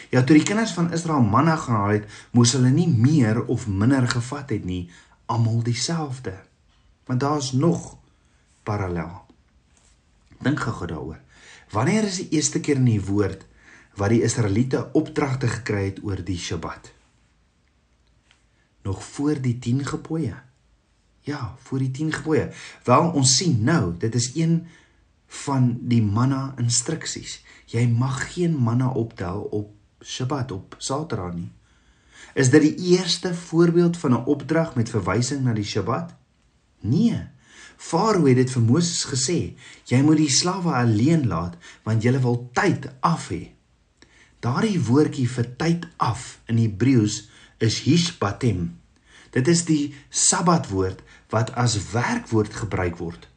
Ja, 0.10 0.24
toe 0.24 0.38
die 0.38 0.46
kinders 0.46 0.74
van 0.74 0.92
Israel 0.94 1.24
manna 1.24 1.56
gehaal 1.56 1.98
het, 1.98 2.10
moes 2.32 2.54
hulle 2.58 2.70
nie 2.70 2.88
meer 2.90 3.44
of 3.46 3.68
minder 3.68 4.08
gevat 4.08 4.50
het 4.50 4.66
nie, 4.66 4.90
almal 5.26 5.64
dieselfde. 5.64 6.34
Want 7.06 7.20
daar's 7.20 7.52
nog 7.52 7.98
parallel. 8.64 9.26
Dink 10.42 10.60
gou 10.60 10.88
daaroor. 10.88 11.20
Wanneer 11.72 12.04
is 12.04 12.22
die 12.22 12.30
eerste 12.38 12.60
keer 12.60 12.78
in 12.82 12.90
die 12.90 13.02
woord 13.02 13.46
wat 13.96 14.12
die 14.12 14.24
Israeliete 14.28 14.90
opdragte 14.94 15.48
gekry 15.48 15.86
het 15.90 16.02
oor 16.04 16.22
die 16.24 16.38
Sabbat? 16.38 16.92
Nog 18.86 19.04
voor 19.04 19.42
die 19.42 19.58
10 19.60 19.86
gebooie. 19.86 20.36
Ja, 21.26 21.56
voor 21.60 21.80
die 21.80 21.92
10 21.92 22.12
gebooie. 22.14 22.52
Wel, 22.84 23.10
ons 23.18 23.38
sien 23.38 23.64
nou, 23.64 23.96
dit 23.98 24.16
is 24.16 24.32
een 24.36 24.68
van 25.28 25.72
die 25.82 26.04
manna 26.04 26.54
instruksies. 26.62 27.40
Jy 27.66 27.88
mag 27.90 28.20
geen 28.34 28.54
manna 28.62 28.92
optel 28.94 29.42
op 29.42 29.72
Sabbat 30.06 30.52
op 30.54 30.76
Saterdag 30.78 31.34
nie. 31.34 31.52
Is 32.38 32.52
dit 32.54 32.62
die 32.62 32.92
eerste 32.94 33.34
voorbeeld 33.34 33.98
van 33.98 34.12
'n 34.12 34.26
opdrag 34.26 34.76
met 34.76 34.90
verwysing 34.90 35.44
na 35.44 35.54
die 35.54 35.66
Sabbat? 35.66 36.14
Nee. 36.80 37.28
Farao 37.78 38.26
het 38.26 38.36
dit 38.36 38.52
vir 38.52 38.62
Moses 38.62 39.04
gesê, 39.06 39.56
jy 39.86 40.02
moet 40.02 40.18
die 40.18 40.30
slawe 40.30 40.74
alleen 40.74 41.28
laat 41.28 41.58
want 41.84 42.04
jy 42.04 42.20
wil 42.22 42.50
tyd 42.54 42.90
af 43.00 43.30
hê. 43.30 43.52
Daardie 44.40 44.80
woordjie 44.80 45.30
vir 45.30 45.56
tyd 45.58 45.88
af 45.98 46.40
in 46.46 46.58
Hebreëus 46.58 47.30
is 47.58 47.80
hishbatem. 47.80 48.78
Dit 49.32 49.48
is 49.48 49.66
die 49.66 49.94
Sabbatwoord 50.10 51.02
wat 51.30 51.52
as 51.56 51.92
werkwoord 51.92 52.54
gebruik 52.54 52.98
word. 52.98 53.28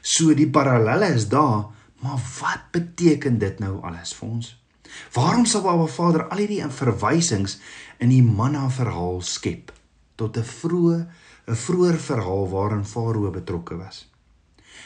So 0.00 0.34
die 0.34 0.50
parallelle 0.50 1.14
is 1.14 1.28
daar, 1.28 1.72
maar 2.00 2.20
wat 2.40 2.70
beteken 2.70 3.38
dit 3.38 3.58
nou 3.58 3.82
alles 3.82 4.14
vir 4.14 4.28
ons? 4.28 4.63
Waarom 5.12 5.46
sal 5.46 5.62
Baba 5.62 5.86
Vader 5.86 6.28
al 6.28 6.38
hierdie 6.38 6.64
verwysings 6.68 7.58
in 7.98 8.08
die 8.08 8.22
manna 8.22 8.68
verhaal 8.70 9.22
skep 9.22 9.72
tot 10.16 10.36
'n 10.36 10.44
vroeë 10.44 10.98
'n 11.46 11.56
vroeër 11.66 11.98
verhaal 11.98 12.48
waarin 12.48 12.84
Farao 12.84 13.30
betrokke 13.30 13.76
was? 13.76 14.06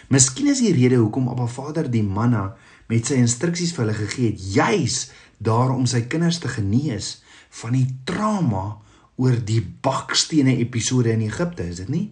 Miskien 0.09 0.47
is 0.47 0.63
die 0.65 0.73
rede 0.73 0.97
hoekom 0.97 1.29
Abba 1.29 1.47
Vader 1.47 1.91
die 1.91 2.03
manna 2.03 2.57
met 2.89 3.07
sy 3.07 3.19
instruksies 3.21 3.75
vir 3.77 3.85
hulle 3.85 3.97
gegee 3.99 4.31
het, 4.31 4.41
juis 4.55 5.11
daarom 5.39 5.87
sy 5.87 6.07
kinders 6.11 6.39
te 6.39 6.49
genees 6.49 7.19
van 7.61 7.77
die 7.77 7.87
trauma 8.09 8.79
oor 9.19 9.37
die 9.45 9.61
bakstene 9.61 10.57
episode 10.63 11.13
in 11.13 11.27
Egipte, 11.27 11.67
is 11.67 11.83
dit 11.83 11.91
nie? 11.93 12.07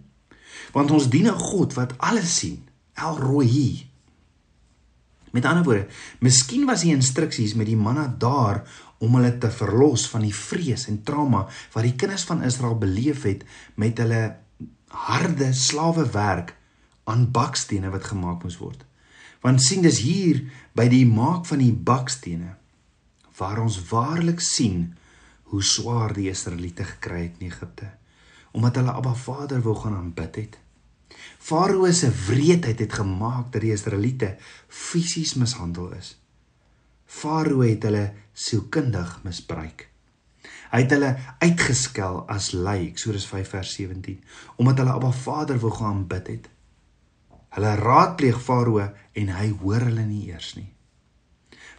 Want 0.74 0.90
ons 0.90 1.08
dien 1.08 1.28
'n 1.28 1.38
God 1.38 1.74
wat 1.74 1.94
alles 1.98 2.38
sien, 2.38 2.66
El 2.94 3.16
Roi. 3.16 3.85
Met 5.34 5.44
ander 5.44 5.64
woorde, 5.64 5.86
miskien 6.22 6.66
was 6.68 6.84
die 6.86 6.94
instruksies 6.94 7.54
met 7.54 7.66
die 7.66 7.78
manna 7.78 8.06
daar 8.18 8.62
om 8.98 9.16
hulle 9.18 9.34
te 9.38 9.50
verlos 9.52 10.06
van 10.08 10.24
die 10.24 10.34
vrees 10.34 10.86
en 10.90 11.02
trauma 11.04 11.46
wat 11.74 11.84
die 11.84 11.96
kinders 11.98 12.24
van 12.28 12.44
Israel 12.46 12.78
beleef 12.80 13.26
het 13.28 13.44
met 13.74 13.98
hulle 14.00 14.22
harde 15.06 15.50
slawewerk 15.52 16.54
aan 17.04 17.30
bakstene 17.30 17.90
wat 17.92 18.08
gemaak 18.08 18.46
moes 18.46 18.58
word. 18.62 18.80
Want 19.44 19.62
sien 19.62 19.84
dis 19.84 20.00
hier 20.02 20.40
by 20.74 20.88
die 20.90 21.04
maak 21.06 21.44
van 21.46 21.60
die 21.62 21.74
bakstene 21.74 22.56
waar 23.36 23.60
ons 23.60 23.76
waarlik 23.90 24.40
sien 24.40 24.94
hoe 25.52 25.62
swaar 25.62 26.14
die 26.16 26.30
Israeliete 26.32 26.86
gekry 26.96 27.26
het 27.28 27.40
in 27.40 27.50
Egipte 27.52 27.92
omdat 28.56 28.78
hulle 28.80 28.94
Abba 28.96 29.12
Vader 29.12 29.60
wou 29.60 29.74
gaan 29.76 29.98
aanbid 29.98 30.36
het. 30.40 30.54
Farao 31.46 31.92
se 31.92 32.10
wreedheid 32.26 32.78
het 32.78 32.92
gemaak 32.92 33.52
dat 33.52 33.62
die 33.62 33.70
Israeliete 33.70 34.32
fisies 34.66 35.36
mishandel 35.38 35.92
is. 35.94 36.16
Farao 37.06 37.60
het 37.62 37.84
hulle 37.86 38.06
sielkundig 38.32 39.12
misbruik. 39.22 39.84
Hy 40.72 40.80
het 40.82 40.94
hulle 40.96 41.12
uitgeskel 41.38 42.24
as 42.32 42.50
lui, 42.50 42.88
Eksodus 42.88 43.28
5 43.30 43.54
vers 43.54 43.76
17, 43.78 44.18
omdat 44.58 44.82
hulle 44.82 44.96
Abba 44.98 45.12
Vader 45.14 45.62
wou 45.62 45.70
gaan 45.76 46.02
bid 46.10 46.32
het. 46.34 46.48
Hulle 47.54 47.74
raadpleeg 47.78 48.42
Farao 48.42 48.82
en 48.82 49.34
hy 49.38 49.48
hoor 49.62 49.86
hulle 49.86 50.06
nie 50.08 50.24
eers 50.32 50.56
nie. 50.58 50.72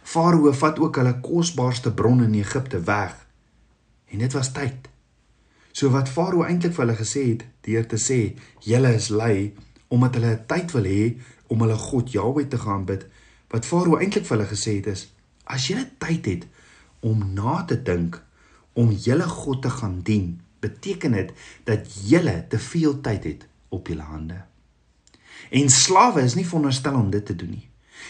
Farao 0.00 0.48
vat 0.62 0.80
ook 0.80 1.02
hulle 1.02 1.18
kosbaarste 1.20 1.92
bron 1.92 2.24
in 2.24 2.40
Egipte 2.40 2.80
weg. 2.88 3.12
En 4.08 4.24
dit 4.24 4.32
was 4.32 4.54
tyd. 4.56 4.88
So 5.78 5.92
wat 5.94 6.08
Farao 6.10 6.42
eintlik 6.42 6.72
vir 6.74 6.82
hulle 6.82 6.98
gesê 6.98 7.20
het, 7.28 7.44
deur 7.62 7.84
te 7.86 7.98
sê, 8.02 8.34
"Julle 8.66 8.94
is 8.94 9.08
lui," 9.08 9.54
omdat 9.88 10.14
hulle 10.14 10.44
tyd 10.46 10.72
wil 10.72 10.86
hê 10.90 11.16
om 11.46 11.60
hulle 11.60 11.76
God 11.76 12.10
Jahwe 12.10 12.48
te 12.48 12.58
gaan 12.58 12.84
bid, 12.84 13.06
wat 13.50 13.66
Farao 13.66 13.98
eintlik 13.98 14.26
vir 14.26 14.36
hulle 14.36 14.48
gesê 14.50 14.74
het 14.76 14.86
is, 14.86 15.14
"As 15.44 15.68
julle 15.68 15.86
tyd 15.98 16.24
het 16.26 16.46
om 17.00 17.32
na 17.34 17.62
te 17.62 17.82
dink 17.82 18.22
om 18.72 18.90
julle 18.90 19.28
God 19.28 19.62
te 19.62 19.70
gaan 19.70 20.00
dien, 20.02 20.40
beteken 20.60 21.12
dit 21.12 21.32
dat 21.64 22.08
julle 22.08 22.46
te 22.48 22.58
veel 22.58 23.00
tyd 23.00 23.24
het 23.24 23.46
op 23.68 23.86
julle 23.86 24.02
hande." 24.02 24.42
En 25.50 25.70
slawe 25.70 26.22
is 26.22 26.34
nie 26.34 26.46
veronderstel 26.46 26.94
om 26.94 27.10
dit 27.10 27.26
te 27.26 27.36
doen 27.36 27.50
nie. 27.50 27.68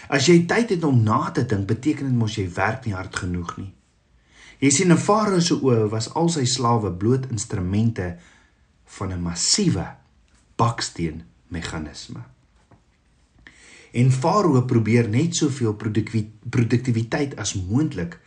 As 0.08 0.26
jy 0.26 0.46
tyd 0.46 0.70
het 0.70 0.84
om 0.84 1.02
na 1.02 1.30
te 1.30 1.46
dink, 1.46 1.66
beteken 1.66 2.06
dit 2.06 2.16
mos 2.16 2.34
jy 2.34 2.48
werk 2.54 2.84
nie 2.84 2.94
hard 2.94 3.16
genoeg 3.16 3.56
nie. 3.56 3.74
Jy 4.58 4.70
sien 4.74 4.92
'n 4.92 4.98
farao 4.98 5.40
se 5.40 5.54
oë 5.54 5.88
was 5.88 6.08
al 6.14 6.28
sy 6.28 6.44
slawe 6.44 6.90
bloot 6.92 7.30
instrumente 7.30 8.18
van 8.84 9.12
'n 9.12 9.22
massiewe 9.22 9.86
baksteen 10.56 11.22
meganisme. 11.48 12.22
En 13.92 14.10
farao 14.12 14.64
probeer 14.64 15.08
net 15.08 15.36
soveel 15.36 15.74
produktiwiteit 16.50 17.36
as 17.36 17.54
moontlik 17.54 18.18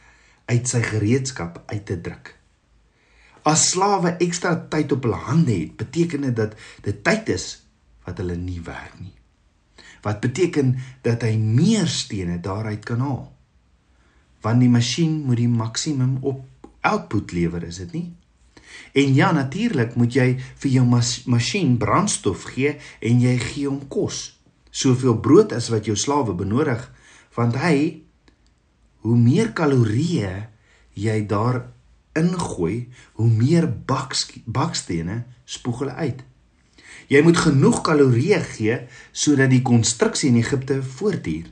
uit 0.46 0.68
sy 0.68 0.82
gereedskap 0.82 1.64
uit 1.66 1.86
te 1.86 2.02
druk. 2.02 2.36
As 3.44 3.70
slawe 3.70 4.16
ekstra 4.22 4.56
tyd 4.70 4.92
op 4.92 5.04
hulle 5.04 5.16
hande 5.16 5.52
het, 5.52 5.76
beteken 5.76 6.22
dit 6.22 6.36
dat 6.36 6.56
dit 6.86 7.04
tyd 7.04 7.30
is 7.30 7.66
wat 8.06 8.18
hulle 8.18 8.36
nie 8.36 8.62
werk 8.62 9.00
nie. 9.00 9.14
Wat 10.02 10.20
beteken 10.20 10.76
dat 11.02 11.22
hy 11.22 11.36
meer 11.38 11.88
stene 11.88 12.40
daaruit 12.40 12.86
kan 12.86 13.00
haal. 13.00 13.40
Want 14.41 14.63
die 14.63 14.71
masjien 14.71 15.21
moet 15.25 15.38
die 15.38 15.51
maksimum 15.51 16.17
op 16.21 16.43
output 16.81 17.31
lewer, 17.31 17.63
is 17.63 17.77
dit 17.83 17.93
nie? 17.93 18.07
En 18.93 19.13
ja, 19.13 19.31
natuurlik 19.31 19.95
moet 19.95 20.15
jy 20.15 20.27
vir 20.63 20.71
jou 20.71 20.86
mas 20.88 21.21
masjien 21.29 21.77
brandstof 21.79 22.48
gee 22.53 22.75
en 23.00 23.21
jy 23.21 23.36
gee 23.39 23.67
hom 23.67 23.83
kos. 23.91 24.39
Soveel 24.71 25.17
brood 25.19 25.53
as 25.55 25.69
wat 25.71 25.88
jou 25.88 25.98
slawe 26.00 26.33
benodig, 26.36 26.83
want 27.36 27.60
hy 27.60 28.01
hoe 29.05 29.17
meer 29.17 29.51
kalorieë 29.57 30.33
jy 31.00 31.21
daar 31.27 31.63
ingooi, 32.17 32.89
hoe 33.19 33.29
meer 33.29 33.67
baks 33.67 34.27
bakstene 34.45 35.24
spoeg 35.48 35.83
hulle 35.83 35.95
uit. 35.95 36.19
Jy 37.12 37.21
moet 37.24 37.39
genoeg 37.39 37.81
kalorieë 37.83 38.41
gee 38.51 38.77
sodat 39.12 39.51
die 39.51 39.63
konstruksie 39.65 40.29
in 40.31 40.39
Egipte 40.39 40.81
voortduur, 40.83 41.48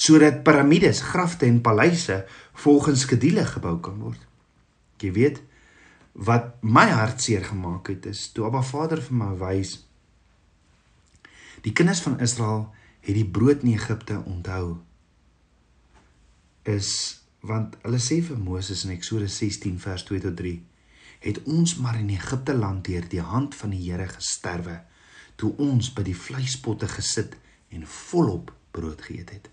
sodat 0.00 0.40
piramides, 0.46 1.02
grafte 1.12 1.44
en 1.44 1.60
paleise 1.60 2.22
volgens 2.62 3.04
skedule 3.04 3.44
gebou 3.44 3.76
kan 3.84 3.98
word. 4.00 4.22
Jy 5.00 5.12
weet 5.16 5.42
wat 6.12 6.56
my 6.60 6.88
hart 6.90 7.22
seer 7.22 7.44
gemaak 7.44 7.88
het 7.88 8.06
is 8.10 8.30
toe 8.34 8.44
Abba 8.48 8.62
Vader 8.66 9.00
vir 9.02 9.16
my 9.16 9.30
wys 9.38 9.76
die 11.62 11.72
kinders 11.76 12.02
van 12.02 12.18
Israel 12.20 12.66
het 13.00 13.14
die 13.14 13.26
brood 13.26 13.62
in 13.62 13.74
Egipte 13.76 14.18
onthou 14.26 14.80
is 16.68 16.90
want 17.46 17.76
hulle 17.84 18.00
sê 18.02 18.20
vir 18.24 18.40
Moses 18.40 18.84
in 18.84 18.92
Eksodus 18.96 19.38
16 19.40 19.78
vers 19.80 20.04
2 20.08 20.24
tot 20.26 20.36
3 20.42 20.56
het 21.24 21.40
ons 21.44 21.76
maar 21.78 22.00
in 22.00 22.10
Egipte 22.12 22.56
land 22.56 22.84
deur 22.88 23.06
die 23.08 23.22
hand 23.22 23.54
van 23.54 23.72
die 23.76 23.84
Here 23.86 24.08
gesterwe 24.10 24.80
toe 25.40 25.54
ons 25.62 25.92
by 25.96 26.04
die 26.04 26.16
vleispotte 26.16 26.88
gesit 26.90 27.36
en 27.70 27.86
volop 27.86 28.50
brood 28.74 29.00
geëet 29.02 29.30
het. 29.32 29.48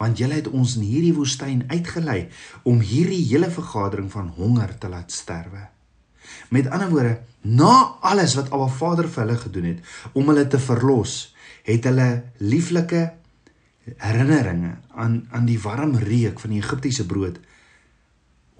Want 0.00 0.18
julle 0.18 0.38
het 0.40 0.48
ons 0.48 0.78
in 0.78 0.86
hierdie 0.88 1.14
woestyn 1.14 1.66
uitgelei 1.68 2.30
om 2.64 2.80
hierdie 2.80 3.22
hele 3.28 3.50
vergadering 3.52 4.08
van 4.12 4.32
honger 4.36 4.72
te 4.80 4.88
laat 4.88 5.12
sterwe. 5.12 5.66
Met 6.48 6.70
ander 6.72 6.90
woorde, 6.90 7.18
na 7.42 8.00
alles 8.00 8.34
wat 8.38 8.50
Abba 8.52 8.68
Vader 8.72 9.08
vir 9.08 9.24
hulle 9.24 9.38
gedoen 9.40 9.68
het 9.70 10.12
om 10.12 10.28
hulle 10.32 10.46
te 10.48 10.60
verlos, 10.60 11.34
het 11.68 11.84
hulle 11.88 12.08
lieflike 12.40 13.02
herinneringe 14.00 14.76
aan 14.94 15.26
aan 15.30 15.48
die 15.48 15.60
warm 15.60 15.96
reuk 15.96 16.40
van 16.40 16.54
die 16.54 16.60
Egiptiese 16.60 17.06
brood 17.06 17.40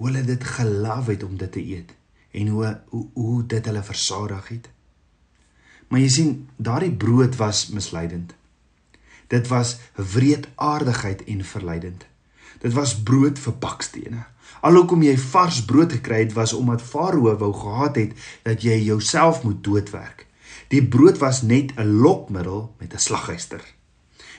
hoe 0.01 0.09
hulle 0.09 0.25
dit 0.25 0.45
gelief 0.45 1.09
het 1.13 1.25
om 1.25 1.37
dit 1.37 1.53
te 1.53 1.61
eet 1.61 1.95
en 2.31 2.49
hoe 2.49 2.81
hoe, 2.89 3.07
hoe 3.15 3.47
dit 3.47 3.65
hulle 3.67 3.83
versadig 3.83 4.49
het. 4.49 4.69
Maar 5.89 6.01
jy 6.01 6.09
sien, 6.09 6.31
daardie 6.57 6.93
brood 6.95 7.37
was 7.37 7.69
misleidend. 7.75 8.35
Dit 9.31 9.49
was 9.49 9.79
wreedaardigheid 9.95 11.25
en 11.25 11.45
verleidend. 11.45 12.07
Dit 12.61 12.75
was 12.75 12.97
brood 13.03 13.39
vir 13.39 13.57
bakstene. 13.63 14.25
Alhoewel 14.61 15.07
jy 15.07 15.17
vars 15.31 15.63
brood 15.65 15.93
gekry 15.95 16.25
het 16.27 16.35
was 16.37 16.53
omdat 16.53 16.83
Farao 16.83 17.37
wou 17.39 17.53
gehad 17.55 17.97
het 17.97 18.13
dat 18.43 18.63
jy 18.67 18.77
jouself 18.83 19.43
moet 19.47 19.63
doodwerk. 19.65 20.27
Die 20.69 20.83
brood 20.83 21.19
was 21.19 21.43
net 21.43 21.73
'n 21.79 22.01
lokmiddel 22.03 22.75
met 22.79 22.95
'n 22.95 22.99
slaghuister. 22.99 23.63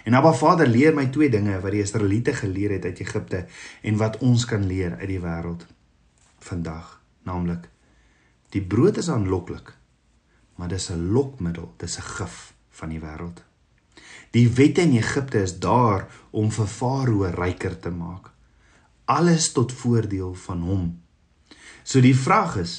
En 0.03 0.13
Abba 0.13 0.33
Vader 0.33 0.67
leer 0.67 0.93
my 0.93 1.05
twee 1.05 1.29
dinge 1.29 1.59
wat 1.61 1.71
die 1.71 1.81
Israeliete 1.81 2.33
geleer 2.33 2.71
het 2.71 2.85
uit 2.85 2.99
Egipte 2.99 3.45
en 3.81 3.97
wat 3.97 4.17
ons 4.17 4.45
kan 4.45 4.65
leer 4.65 4.97
uit 4.99 5.07
die 5.07 5.19
wêreld 5.19 5.65
vandag, 6.39 7.01
naamlik 7.23 7.69
die 8.51 8.61
brood 8.61 8.97
is 8.97 9.09
aanloklik, 9.09 9.77
maar 10.55 10.67
dis 10.67 10.89
'n 10.89 11.11
lokmiddel, 11.11 11.73
dis 11.77 11.97
'n 11.97 12.01
gif 12.01 12.53
van 12.69 12.89
die 12.89 12.99
wêreld. 12.99 13.43
Die 14.31 14.47
wette 14.55 14.81
in 14.81 14.95
Egipte 14.95 15.41
is 15.43 15.57
daar 15.59 16.07
om 16.31 16.51
vir 16.51 16.67
Farao 16.67 17.27
ryker 17.35 17.75
te 17.79 17.91
maak. 17.91 18.29
Alles 19.11 19.49
tot 19.51 19.73
voordeel 19.75 20.33
van 20.45 20.61
hom. 20.63 20.85
So 21.83 21.99
die 21.99 22.15
vraag 22.15 22.55
is 22.61 22.75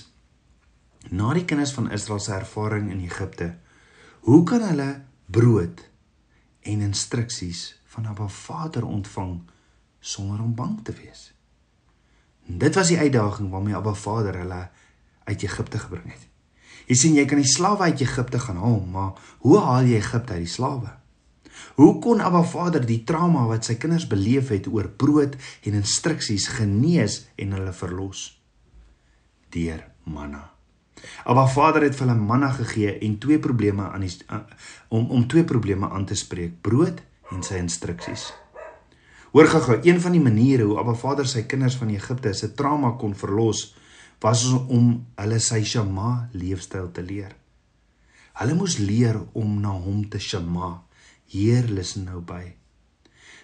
na 1.11 1.35
die 1.37 1.45
kinders 1.45 1.75
van 1.77 1.91
Israel 1.93 2.23
se 2.23 2.33
ervaring 2.33 2.88
in 2.95 3.03
Egipte, 3.05 3.57
hoe 4.25 4.43
kan 4.49 4.62
hulle 4.62 5.03
brood 5.27 5.83
en 6.62 6.81
instruksies 6.81 7.83
van 7.93 8.07
'n 8.07 8.29
Vader 8.29 8.87
ontvang 8.87 9.41
sonder 10.01 10.41
om 10.41 10.55
bang 10.55 10.79
te 10.85 10.93
wees? 10.93 11.35
En 12.47 12.59
dit 12.59 12.75
was 12.75 12.88
die 12.88 12.99
uitdaging 12.99 13.51
waarmee 13.51 13.77
Abba 13.77 13.95
Vader 13.95 14.38
hulle 14.38 14.69
uit 15.25 15.43
Egipte 15.43 15.79
gebring 15.79 16.12
het. 16.12 16.29
Jy 16.87 16.95
sien 16.95 17.15
jy 17.15 17.25
kan 17.25 17.38
die 17.38 17.53
slawe 17.53 17.83
uit 17.83 18.01
Egipte 18.01 18.38
gaan 18.38 18.57
haal, 18.57 18.81
maar 18.81 19.12
hoe 19.38 19.59
haal 19.59 19.85
jy 19.85 19.97
Egipte 19.97 20.33
uit 20.33 20.45
die 20.45 20.55
slawe? 20.55 21.02
Hoe 21.75 21.99
kon 22.05 22.21
Abba 22.21 22.43
Vader 22.45 22.85
die 22.85 23.01
trauma 23.09 23.47
wat 23.49 23.65
sy 23.65 23.79
kinders 23.81 24.07
beleef 24.09 24.51
het 24.53 24.69
oor 24.69 24.91
brood 24.91 25.39
en 25.65 25.79
instruksies 25.79 26.51
genees 26.59 27.23
en 27.41 27.55
hulle 27.57 27.73
verlos? 27.73 28.27
Deur 29.53 29.81
manna. 30.05 30.51
Abba 31.25 31.47
Vader 31.49 31.87
het 31.87 31.97
vir 31.97 32.07
hulle 32.07 32.19
manna 32.21 32.53
gegee 32.55 32.99
en 33.07 33.17
twee 33.23 33.41
probleme 33.43 33.89
aan 33.89 34.05
die 34.05 34.13
om 34.93 35.09
om 35.11 35.27
twee 35.29 35.45
probleme 35.49 35.89
aan 35.89 36.05
te 36.07 36.19
spreek: 36.19 36.61
brood 36.61 37.01
en 37.33 37.43
sy 37.43 37.59
instruksies. 37.63 38.29
Hoor 39.33 39.49
gou-gou, 39.49 39.79
een 39.81 40.01
van 40.01 40.13
die 40.13 40.21
maniere 40.21 40.67
hoe 40.69 40.77
Abba 40.79 40.93
Vader 40.95 41.27
sy 41.29 41.47
kinders 41.49 41.79
van 41.81 41.89
Egipte 41.95 42.35
se 42.37 42.51
trauma 42.53 42.93
kon 43.01 43.15
verlos, 43.17 43.71
was 44.21 44.45
om 44.53 45.07
hulle 45.17 45.39
sy 45.41 45.63
shama 45.65 46.29
leefstyl 46.37 46.91
te 46.93 47.01
leer. 47.03 47.33
Hulle 48.37 48.57
moes 48.57 48.77
leer 48.79 49.17
om 49.33 49.57
na 49.61 49.73
hom 49.73 50.05
te 50.13 50.21
shama. 50.21 50.83
Heer, 51.33 51.68
luister 51.68 52.05
nou 52.05 52.21
by. 52.21 52.53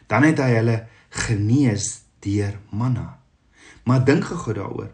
Dan 0.08 0.26
het 0.28 0.40
hy 0.44 0.50
hulle 0.58 0.78
genees 1.24 2.02
deur 2.24 2.58
manna. 2.70 3.18
Maar 3.88 4.04
dink 4.04 4.28
gou 4.28 4.54
daaroor. 4.54 4.90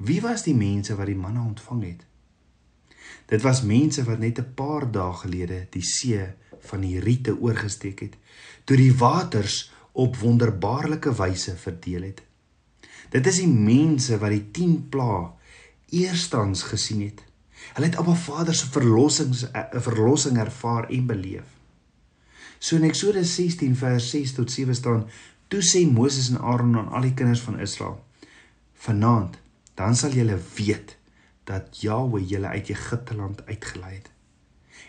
Wie 0.00 0.20
was 0.24 0.46
die 0.46 0.56
mense 0.56 0.96
wat 0.96 1.10
die 1.10 1.18
manna 1.18 1.42
ontvang 1.44 1.82
het? 1.84 2.06
Dit 3.28 3.44
was 3.44 3.62
mense 3.62 4.04
wat 4.04 4.18
net 4.18 4.38
'n 4.38 4.54
paar 4.54 4.90
dae 4.90 5.12
gelede 5.12 5.66
die 5.70 5.84
see 5.84 6.24
van 6.60 6.80
die 6.80 7.00
riete 7.00 7.36
oorgesteek 7.36 8.00
het, 8.00 8.16
toe 8.64 8.76
die 8.76 8.94
waters 8.96 9.72
op 9.92 10.16
wonderbaarlike 10.16 11.12
wyse 11.14 11.56
verdeel 11.56 12.02
het. 12.02 12.22
Dit 13.10 13.26
is 13.26 13.36
die 13.36 13.48
mense 13.48 14.18
wat 14.18 14.30
die 14.30 14.50
10 14.50 14.88
pla 14.88 15.34
eerstens 15.90 16.62
gesien 16.62 17.02
het. 17.02 17.22
Hulle 17.74 17.86
het 17.86 17.96
Abba 17.96 18.14
Vader 18.14 18.54
se 18.54 18.66
verlossings 18.66 19.42
'n 19.44 19.54
eh, 19.54 19.80
verlossing 19.80 20.38
ervaar 20.38 20.88
en 20.88 21.06
beleef. 21.06 21.59
So 22.60 22.76
in 22.76 22.84
Eksodus 22.84 23.32
16 23.38 23.72
vers 23.80 24.10
6 24.12 24.34
tot 24.36 24.52
7 24.52 24.76
staan: 24.76 25.06
Toe 25.48 25.62
sê 25.64 25.86
Moses 25.88 26.28
en 26.28 26.42
Aaron 26.44 26.76
aan 26.76 26.92
al 26.92 27.08
die 27.08 27.16
kinders 27.16 27.40
van 27.40 27.56
Israel: 27.60 27.96
Vanaand 28.84 29.40
dan 29.80 29.96
sal 29.96 30.12
julle 30.12 30.36
weet 30.58 30.98
dat 31.48 31.80
Jahwe 31.80 32.20
julle 32.20 32.52
uit 32.52 32.68
Egipte 32.68 33.16
land 33.16 33.40
uitgelei 33.48 33.94
het. 33.94 34.10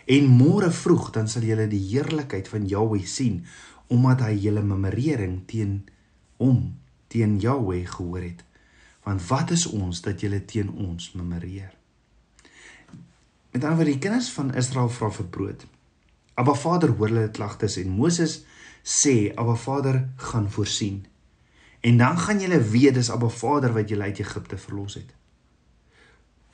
En 0.04 0.28
môre 0.28 0.68
vroeg 0.70 1.10
dan 1.16 1.28
sal 1.32 1.48
julle 1.48 1.64
die 1.70 1.80
heerlikheid 1.88 2.48
van 2.52 2.68
Jahweh 2.68 3.06
sien 3.08 3.42
omdat 3.92 4.24
hy 4.26 4.36
julle 4.40 4.62
memorering 4.64 5.42
teen 5.48 5.82
hom 6.40 6.74
teen 7.12 7.38
Jahweh 7.40 7.86
gehoor 7.88 8.24
het. 8.24 8.44
Want 9.04 9.24
wat 9.28 9.50
is 9.56 9.66
ons 9.66 10.04
dat 10.04 10.20
julle 10.20 10.44
teen 10.44 10.68
ons 10.70 11.12
memoreer? 11.16 11.72
Met 13.52 13.64
ander 13.64 13.82
woorde, 13.82 13.96
die 13.96 14.00
kinders 14.00 14.30
van 14.32 14.54
Israel 14.56 14.88
vra 14.92 15.10
vir 15.12 15.28
brood. 15.28 15.64
Abba 16.34 16.54
Vader 16.54 16.94
hoor 16.96 17.10
hulle 17.10 17.30
klagtes 17.30 17.76
en 17.76 17.88
Moses 17.92 18.42
sê 18.82 19.32
Abba 19.34 19.54
Vader 19.54 20.08
gaan 20.16 20.50
voorsien. 20.50 21.04
En 21.80 21.98
dan 21.98 22.18
gaan 22.18 22.40
julle 22.40 22.60
weet 22.62 22.94
dis 22.94 23.10
Abba 23.10 23.28
Vader 23.28 23.72
wat 23.72 23.88
julle 23.88 24.02
uit 24.02 24.18
Egipte 24.18 24.58
verlos 24.58 24.94
het. 24.94 25.14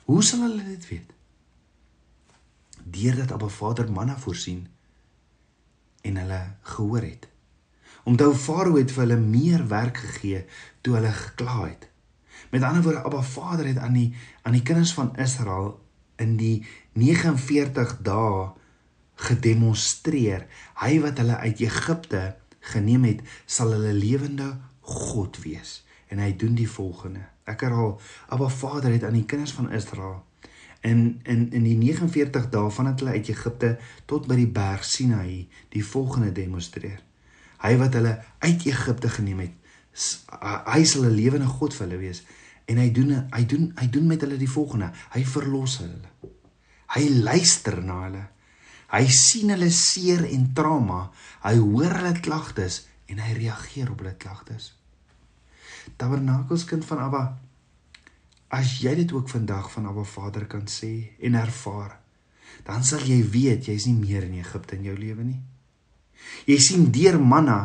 Hoe 0.09 0.23
sal 0.23 0.41
hulle 0.41 0.63
dit 0.65 0.87
weet? 0.89 1.13
Deurdat 2.83 3.31
Abba 3.31 3.47
Vader 3.47 3.91
manna 3.91 4.17
voorsien 4.17 4.67
en 6.01 6.15
hulle 6.15 6.41
gehoor 6.61 7.01
het. 7.01 7.27
Onthou 8.03 8.33
Farao 8.35 8.77
het 8.79 8.91
vir 8.91 9.03
hulle 9.03 9.19
meer 9.19 9.67
werk 9.67 9.97
gegee 9.97 10.45
toe 10.81 10.95
hulle 10.95 11.11
gekla 11.13 11.57
het. 11.65 11.89
Met 12.49 12.63
ander 12.63 12.83
woorde 12.83 13.03
Abba 13.03 13.21
Vader 13.21 13.67
het 13.67 13.77
aan 13.77 13.93
die 13.93 14.13
aan 14.41 14.55
die 14.57 14.63
kinders 14.63 14.93
van 14.93 15.15
Israel 15.17 15.75
in 16.15 16.37
die 16.37 16.65
49 16.93 17.97
dae 18.01 18.47
gedemonstreer. 19.27 20.47
Hy 20.83 20.99
wat 21.03 21.19
hulle 21.21 21.37
uit 21.43 21.61
Egipte 21.65 22.23
geneem 22.73 23.07
het 23.09 23.21
sal 23.45 23.73
hulle 23.75 23.93
lewende 23.93 24.53
God 24.81 25.41
wees. 25.43 25.83
En 26.09 26.21
hy 26.23 26.31
doen 26.37 26.55
die 26.57 26.69
volgende. 26.69 27.27
Ek 27.49 27.65
herhaal 27.65 27.99
Abba 28.29 28.49
Vader 28.49 28.93
het 28.93 29.05
aan 29.05 29.17
die 29.17 29.27
kinders 29.29 29.55
van 29.57 29.71
Israel 29.71 30.23
in 30.81 31.19
in 31.27 31.49
in 31.51 31.65
die 31.67 31.75
49 31.75 32.45
dae 32.53 32.69
vandat 32.71 33.01
hulle 33.01 33.17
uit 33.19 33.27
Egipte 33.27 33.73
tot 34.07 34.27
by 34.31 34.37
die 34.39 34.47
berg 34.47 34.85
Sinaï 34.87 35.47
die 35.75 35.83
volgende 35.83 36.31
demonstreer. 36.31 37.01
Hy 37.59 37.73
wat 37.81 37.97
hulle 37.99 38.13
uit 38.39 38.63
Egipte 38.65 39.11
geneem 39.11 39.43
het 39.43 39.59
hy 40.73 40.83
sal 40.85 41.05
'n 41.05 41.15
lewende 41.15 41.47
God 41.47 41.73
vir 41.73 41.87
hulle 41.87 41.99
wees. 41.99 42.23
En 42.65 42.77
hy 42.77 42.91
doen 42.91 43.27
hy 43.31 43.45
doen 43.45 43.71
hy 43.75 43.87
doen 43.89 44.07
met 44.07 44.21
hulle 44.21 44.37
die 44.37 44.49
volgende. 44.49 44.91
Hy 45.11 45.23
verlos 45.25 45.77
hulle. 45.77 46.09
Hy 46.95 47.09
luister 47.09 47.83
na 47.83 48.03
hulle 48.03 48.27
hy 48.93 49.03
sien 49.13 49.53
hulle 49.53 49.69
seer 49.75 50.25
en 50.29 50.49
trauma 50.55 51.01
hy 51.45 51.55
hoor 51.59 51.99
hulle 51.99 52.15
klagtes 52.25 52.83
en 53.09 53.21
hy 53.23 53.35
reageer 53.37 53.91
op 53.93 54.03
hulle 54.03 54.17
klagtes 54.21 54.71
tabernakels 55.99 56.65
kind 56.69 56.85
van 56.89 57.05
Abba 57.05 57.23
as 58.59 58.79
jy 58.81 58.95
dit 59.03 59.13
ook 59.13 59.29
vandag 59.29 59.69
van 59.75 59.91
Abba 59.91 60.07
Vader 60.07 60.47
kan 60.49 60.65
sê 60.69 60.93
en 61.21 61.37
ervaar 61.37 61.99
dan 62.65 62.83
sal 62.83 63.05
jy 63.05 63.21
weet 63.23 63.69
jy's 63.69 63.87
nie 63.87 63.97
meer 63.99 64.25
in 64.27 64.41
Egipte 64.41 64.77
in 64.77 64.89
jou 64.89 64.97
lewe 64.97 65.23
nie 65.23 65.39
Jy 66.49 66.57
sien 66.63 66.89
deur 66.93 67.19
manna 67.21 67.59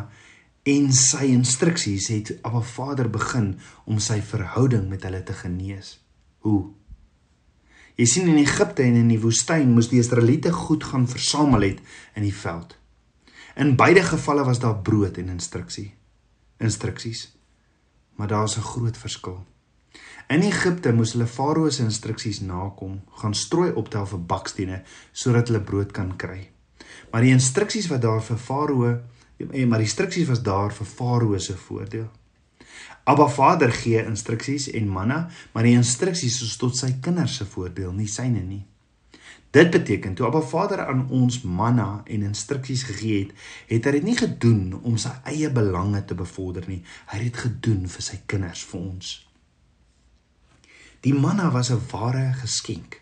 en 0.69 0.89
sy 0.97 1.29
instruksies 1.33 2.09
het 2.13 2.33
Abba 2.47 2.63
Vader 2.65 3.11
begin 3.13 3.55
om 3.91 4.01
sy 4.01 4.21
verhouding 4.25 4.87
met 4.89 5.05
hulle 5.05 5.21
te 5.27 5.37
genees. 5.37 5.99
Hoe? 6.45 6.73
Jy 7.94 8.07
sien 8.11 8.28
in 8.28 8.40
Egipte 8.40 8.83
en 8.83 8.96
in 8.98 9.11
die 9.12 9.20
woestyn 9.22 9.70
moes 9.70 9.88
die 9.92 10.00
Israeliete 10.02 10.50
goed 10.52 10.85
gaan 10.85 11.07
versamel 11.07 11.68
het 11.68 11.83
in 12.18 12.24
die 12.26 12.35
veld. 12.35 12.74
In 13.54 13.76
beide 13.78 14.02
gevalle 14.02 14.44
was 14.44 14.59
daar 14.59 14.80
brood 14.83 15.18
en 15.22 15.28
instruksie. 15.28 15.92
Instruksies. 16.59 17.28
Maar 18.16 18.28
daar's 18.28 18.57
'n 18.57 18.66
groot 18.66 18.96
verskil. 18.96 19.46
In 20.26 20.42
Egipte 20.42 20.92
moes 20.92 21.12
hulle 21.12 21.26
Farao 21.26 21.70
se 21.70 21.83
instruksies 21.83 22.40
nakom, 22.40 23.02
gaan 23.20 23.35
strooi 23.35 23.72
optel 23.72 24.07
vir 24.07 24.18
bakstene 24.18 24.83
sodat 25.12 25.48
hulle 25.48 25.61
brood 25.61 25.92
kan 25.92 26.16
kry. 26.16 26.50
Maar 27.12 27.20
die 27.20 27.30
instruksies 27.30 27.87
wat 27.87 28.02
daar 28.02 28.22
vir 28.22 28.37
Farao 28.37 28.85
eh, 28.87 29.66
maar 29.66 29.78
die 29.78 29.87
instruksies 29.87 30.28
was 30.28 30.42
daar 30.42 30.72
vir 30.72 30.87
Farao 30.87 31.38
se 31.38 31.57
voordeel. 31.57 32.11
Abba 33.05 33.27
Vader 33.29 33.73
gee 33.73 34.01
instruksies 34.01 34.71
en 34.73 34.88
manna, 34.88 35.27
maar 35.53 35.67
die 35.67 35.77
instruksies 35.77 36.40
is 36.43 36.57
tot 36.57 36.77
sy 36.79 36.95
kinders 37.05 37.37
se 37.37 37.45
voordeel, 37.45 37.93
nie 37.93 38.09
syne 38.09 38.40
nie. 38.45 38.62
Dit 39.55 39.71
beteken 39.71 40.17
toe 40.17 40.27
Abba 40.27 40.40
Vader 40.40 40.87
aan 40.87 41.05
ons 41.14 41.43
manna 41.45 42.03
en 42.11 42.25
instruksies 42.27 42.87
gegee 42.88 43.21
het, 43.21 43.35
het 43.69 43.87
hy 43.87 43.93
dit 43.99 44.09
nie 44.09 44.17
gedoen 44.19 44.73
om 44.81 44.97
sy 44.99 45.12
eie 45.31 45.51
belange 45.53 46.01
te 46.09 46.17
bevorder 46.19 46.64
nie. 46.67 46.81
Hy 47.12 47.21
het 47.21 47.29
dit 47.29 47.43
gedoen 47.45 47.85
vir 47.93 48.07
sy 48.09 48.19
kinders, 48.27 48.64
vir 48.67 48.81
ons. 48.81 49.14
Die 51.05 51.14
manna 51.14 51.51
was 51.53 51.71
'n 51.71 51.83
ware 51.93 52.33
geskenk. 52.40 53.01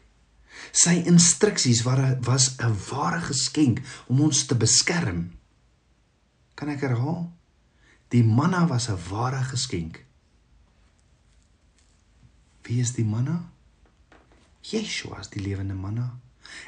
Sy 0.73 1.03
instruksies 1.07 1.83
was 1.85 2.57
'n 2.59 2.77
ware 2.91 3.21
geskenk 3.21 3.81
om 4.09 4.21
ons 4.21 4.47
te 4.47 4.55
beskerm. 4.55 5.31
Kan 6.55 6.69
ek 6.69 6.81
herhaal? 6.81 7.33
Die 8.12 8.25
manna 8.25 8.66
was 8.68 8.88
'n 8.88 8.98
ware 9.09 9.42
geskenk. 9.42 10.05
Wie 12.62 12.81
is 12.81 12.92
die 12.92 13.05
manna? 13.05 13.51
Yeshua 14.61 15.20
is 15.20 15.29
die 15.29 15.40
lewende 15.40 15.75
manna. 15.75 16.18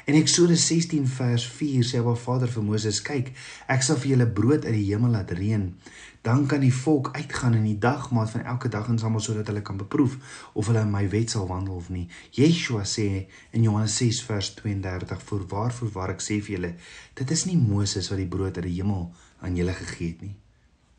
In 0.05 0.15
Eksodus 0.15 0.67
16 0.67 1.07
vers 1.07 1.47
4 1.47 1.83
sê 1.83 1.99
Abba 1.99 2.15
Vader 2.15 2.47
vir 2.47 2.63
Moses: 2.63 3.01
"Kyk, 3.01 3.31
ek 3.67 3.83
sal 3.83 3.97
vir 3.97 4.09
julle 4.09 4.27
brood 4.27 4.65
uit 4.65 4.73
die 4.73 4.93
hemel 4.93 5.11
laat 5.11 5.31
reën. 5.31 5.75
Dan 6.21 6.47
kan 6.47 6.59
die 6.59 6.73
volk 6.73 7.11
uitgaan 7.13 7.53
in 7.53 7.63
die 7.63 7.77
dagmaat 7.77 8.29
van 8.29 8.43
elke 8.43 8.69
dag 8.69 8.87
en 8.87 8.99
samel 8.99 9.19
sodat 9.19 9.47
hulle 9.47 9.61
kan 9.61 9.77
beproef 9.77 10.17
of 10.53 10.67
hulle 10.67 10.81
in 10.81 10.91
my 10.91 11.09
wet 11.09 11.29
sal 11.29 11.47
wandel 11.47 11.75
of 11.75 11.89
nie." 11.89 12.07
Yeshua 12.31 12.83
sê 12.83 13.27
in 13.51 13.61
Johannes 13.61 13.97
6 13.97 14.23
vers 14.23 14.53
32: 14.53 15.21
"Voorwaar, 15.23 15.73
voorwaar 15.73 16.09
ek 16.09 16.21
sê 16.21 16.41
vir 16.41 16.55
julle, 16.57 16.75
dit 17.13 17.31
is 17.31 17.45
nie 17.45 17.57
Moses 17.57 18.09
wat 18.09 18.17
die 18.17 18.27
brood 18.27 18.57
uit 18.57 18.65
die 18.65 18.81
hemel 18.81 19.13
aan 19.41 19.55
julle 19.55 19.73
gegee 19.73 20.07
het 20.07 20.21
nie, 20.21 20.35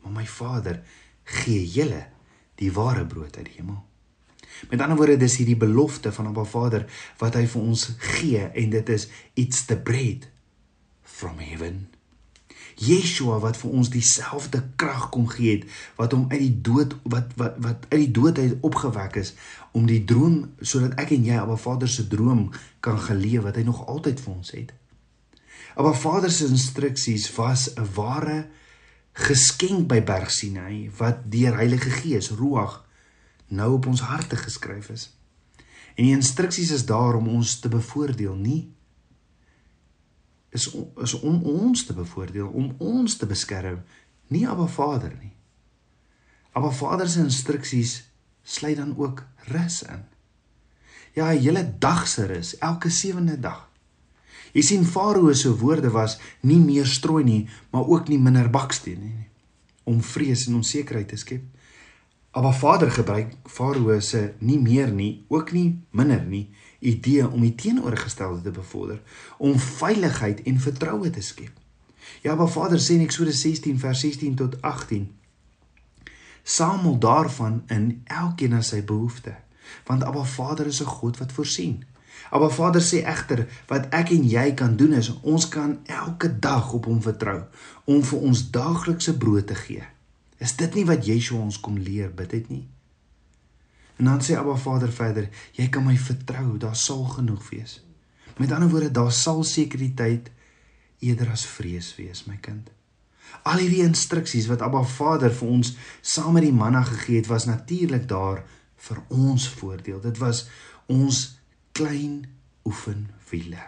maar 0.07 0.23
my 0.23 0.27
Vader 0.27 0.81
gee 1.23 1.67
julle 1.67 2.05
die 2.55 2.71
ware 2.71 3.05
brood 3.05 3.37
uit 3.37 3.45
die 3.45 3.59
hemel." 3.59 3.83
Met 4.69 4.81
ander 4.81 4.97
woorde, 4.97 5.17
dis 5.17 5.37
hierdie 5.37 5.57
belofte 5.57 6.11
van 6.11 6.31
Abba 6.31 6.43
Vader 6.43 6.87
wat 7.21 7.35
hy 7.37 7.45
vir 7.45 7.61
ons 7.61 7.83
gee 8.15 8.41
en 8.41 8.73
dit 8.73 8.89
is 8.89 9.07
it's 9.35 9.65
the 9.69 9.77
bread 9.77 10.29
from 11.03 11.37
heaven. 11.43 11.85
Yeshua 12.77 13.39
wat 13.41 13.57
vir 13.57 13.73
ons 13.73 13.89
dieselfde 13.89 14.61
krag 14.77 15.07
kom 15.13 15.25
gee 15.29 15.55
het 15.55 15.77
wat 15.97 16.13
hom 16.13 16.27
uit 16.29 16.41
die 16.41 16.57
dood 16.61 16.93
wat 17.09 17.33
wat 17.39 17.57
wat 17.63 17.87
uit 17.89 18.01
die 18.03 18.13
dood 18.13 18.37
uit 18.37 18.65
opgewek 18.65 19.17
is 19.21 19.33
om 19.77 19.87
die 19.89 20.03
droom 20.05 20.43
sodat 20.61 20.97
ek 21.01 21.15
en 21.17 21.25
jy 21.25 21.39
Abba 21.41 21.57
Vader 21.57 21.89
se 21.89 22.05
droom 22.09 22.47
kan 22.85 22.99
geleef 23.01 23.47
wat 23.47 23.57
hy 23.57 23.65
nog 23.65 23.81
altyd 23.85 24.21
vir 24.21 24.33
ons 24.33 24.53
het. 24.53 24.73
Abba 25.77 25.93
Vader 25.93 26.33
se 26.33 26.49
instruksies 26.49 27.29
was 27.37 27.69
'n 27.73 27.89
ware 27.97 28.45
geskenk 29.17 29.87
by 29.89 30.01
Berg 30.05 30.31
Sinai 30.31 30.89
wat 30.97 31.25
deur 31.31 31.57
Heilige 31.57 31.89
Gees 31.89 32.29
Ruach 32.37 32.83
nou 33.47 33.73
op 33.77 33.87
ons 33.89 34.01
harte 34.05 34.37
geskryf 34.37 34.89
is. 34.93 35.09
En 35.95 36.05
die 36.05 36.13
instruksies 36.13 36.71
is 36.71 36.85
daar 36.85 37.15
om 37.17 37.27
ons 37.27 37.59
te 37.59 37.69
bevoordeel, 37.69 38.35
nie 38.35 38.77
is 40.57 40.67
is 41.03 41.13
om 41.19 41.41
ons 41.43 41.85
te 41.85 41.93
bevoordeel, 41.93 42.47
om 42.47 42.75
ons 42.77 43.17
te 43.17 43.27
beskerm, 43.29 43.81
nie 44.33 44.47
Abba 44.47 44.67
Vader 44.71 45.13
nie. 45.21 45.33
Abba 46.57 46.71
Vader 46.73 47.09
se 47.09 47.21
instruksies 47.25 47.97
sluit 48.43 48.77
dan 48.79 48.95
ook 48.97 49.23
rus 49.51 49.81
in. 49.83 50.05
Ja, 51.13 51.33
'n 51.33 51.41
hele 51.41 51.75
dag 51.79 52.07
se 52.07 52.25
rus, 52.25 52.57
elke 52.57 52.89
sewende 52.89 53.39
dag. 53.39 53.66
Jy 54.53 54.63
sien 54.63 54.85
Farao 54.85 55.33
se 55.33 55.51
woorde 55.59 55.89
was 55.91 56.17
nie 56.41 56.59
meer 56.59 56.87
strooi 56.87 57.23
nie, 57.23 57.43
maar 57.71 57.87
ook 57.87 58.07
nie 58.07 58.19
minder 58.19 58.49
baksteen 58.49 59.01
nie, 59.03 59.27
om 59.83 60.01
vrees 60.01 60.47
en 60.47 60.59
onsekerheid 60.61 61.09
te 61.11 61.19
skep. 61.19 61.43
Abba 62.37 62.51
Vader 62.53 62.91
gebruik 62.91 63.35
Farao 63.49 63.99
se 63.99 64.33
nie 64.39 64.59
meer 64.59 64.91
nie, 64.93 65.25
ook 65.27 65.51
nie 65.51 65.79
minder 65.91 66.23
nie, 66.23 66.47
idee 66.79 67.25
om 67.27 67.41
die 67.41 67.55
teenoorgestelde 67.55 68.41
te 68.45 68.53
bevorder, 68.53 69.01
om 69.37 69.57
veiligheid 69.59 70.43
en 70.45 70.59
vertroue 70.61 71.09
te 71.09 71.23
skep. 71.25 71.53
Ja, 72.21 72.33
Abba 72.33 72.47
Vader 72.47 72.79
sê 72.79 72.95
in 72.97 73.05
Eksodus 73.05 73.41
16 73.41 73.79
vers 73.81 73.99
16 74.05 74.35
tot 74.39 74.61
18: 74.61 75.09
Samel 76.43 76.99
daarvan 77.03 77.63
in 77.73 77.89
elkeen 78.05 78.53
na 78.55 78.61
sy 78.63 78.79
behoefte, 78.85 79.35
want 79.89 80.05
Abba 80.07 80.23
Vader 80.23 80.67
is 80.67 80.81
'n 80.81 80.93
God 80.99 81.17
wat 81.17 81.31
voorsien. 81.31 81.83
Abba 82.31 82.49
Vader 82.51 82.83
sê 82.83 83.03
egter 83.07 83.45
wat 83.69 83.87
ek 83.95 84.11
en 84.15 84.25
jy 84.27 84.51
kan 84.59 84.75
doen 84.79 84.93
is 84.97 85.11
ons 85.21 85.47
kan 85.49 85.77
elke 85.85 86.29
dag 86.39 86.73
op 86.73 86.89
hom 86.89 87.01
vertrou 87.03 87.39
om 87.85 88.03
vir 88.03 88.25
ons 88.29 88.47
daaglikse 88.51 89.17
brood 89.17 89.47
te 89.47 89.55
gee. 89.55 89.83
Is 90.37 90.55
dit 90.59 90.75
nie 90.75 90.85
wat 90.85 91.07
Yeshua 91.07 91.41
ons 91.41 91.59
kom 91.59 91.77
leer 91.81 92.11
bid 92.13 92.35
het 92.35 92.49
nie? 92.53 92.65
En 93.97 94.05
dan 94.05 94.21
sê 94.21 94.37
Abba 94.37 94.55
Vader 94.55 94.91
verder, 94.93 95.29
jy 95.57 95.69
kan 95.73 95.85
my 95.85 95.95
vertrou, 95.97 96.57
daar 96.61 96.75
sal 96.77 97.03
genoeg 97.15 97.49
wees. 97.49 97.79
Met 98.37 98.51
ander 98.53 98.69
woorde, 98.69 98.91
daar 98.93 99.11
sal 99.11 99.41
sekuriteit 99.43 100.29
eerder 101.01 101.31
as 101.33 101.45
vrees 101.45 101.95
wees, 101.97 102.25
my 102.29 102.37
kind. 102.41 102.69
Al 103.49 103.63
hierdie 103.63 103.83
instruksies 103.85 104.45
wat 104.51 104.61
Abba 104.61 104.83
Vader 104.85 105.33
vir 105.33 105.49
ons 105.49 105.73
saam 106.01 106.37
met 106.37 106.45
die 106.45 106.53
manna 106.53 106.83
gegee 106.85 107.23
het, 107.23 107.31
was 107.31 107.49
natuurlik 107.49 108.05
daar 108.09 108.43
vir 108.87 109.01
ons 109.09 109.49
voordeel. 109.57 109.99
Dit 110.03 110.21
was 110.21 110.45
ons 110.85 111.36
klein 111.77 112.25
oefenwiele. 112.65 113.63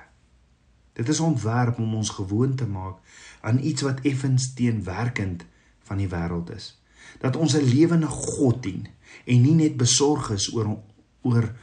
Dit 0.93 1.07
is 1.07 1.19
ontwerp 1.19 1.77
om 1.79 1.95
ons 1.95 2.09
gewoon 2.09 2.55
te 2.55 2.65
maak 2.67 2.97
aan 3.41 3.61
iets 3.63 3.81
wat 3.85 4.01
effens 4.01 4.53
teenwerkend 4.53 5.45
van 5.87 6.01
die 6.01 6.09
wêreld 6.09 6.49
is. 6.55 6.75
Dat 7.21 7.35
ons 7.35 7.53
'n 7.55 7.63
lewende 7.63 8.07
God 8.07 8.63
dien 8.63 8.87
en 9.25 9.41
nie 9.41 9.55
net 9.55 9.77
besorg 9.77 10.29
is 10.29 10.53
oor 10.53 10.77
oor 11.21 11.55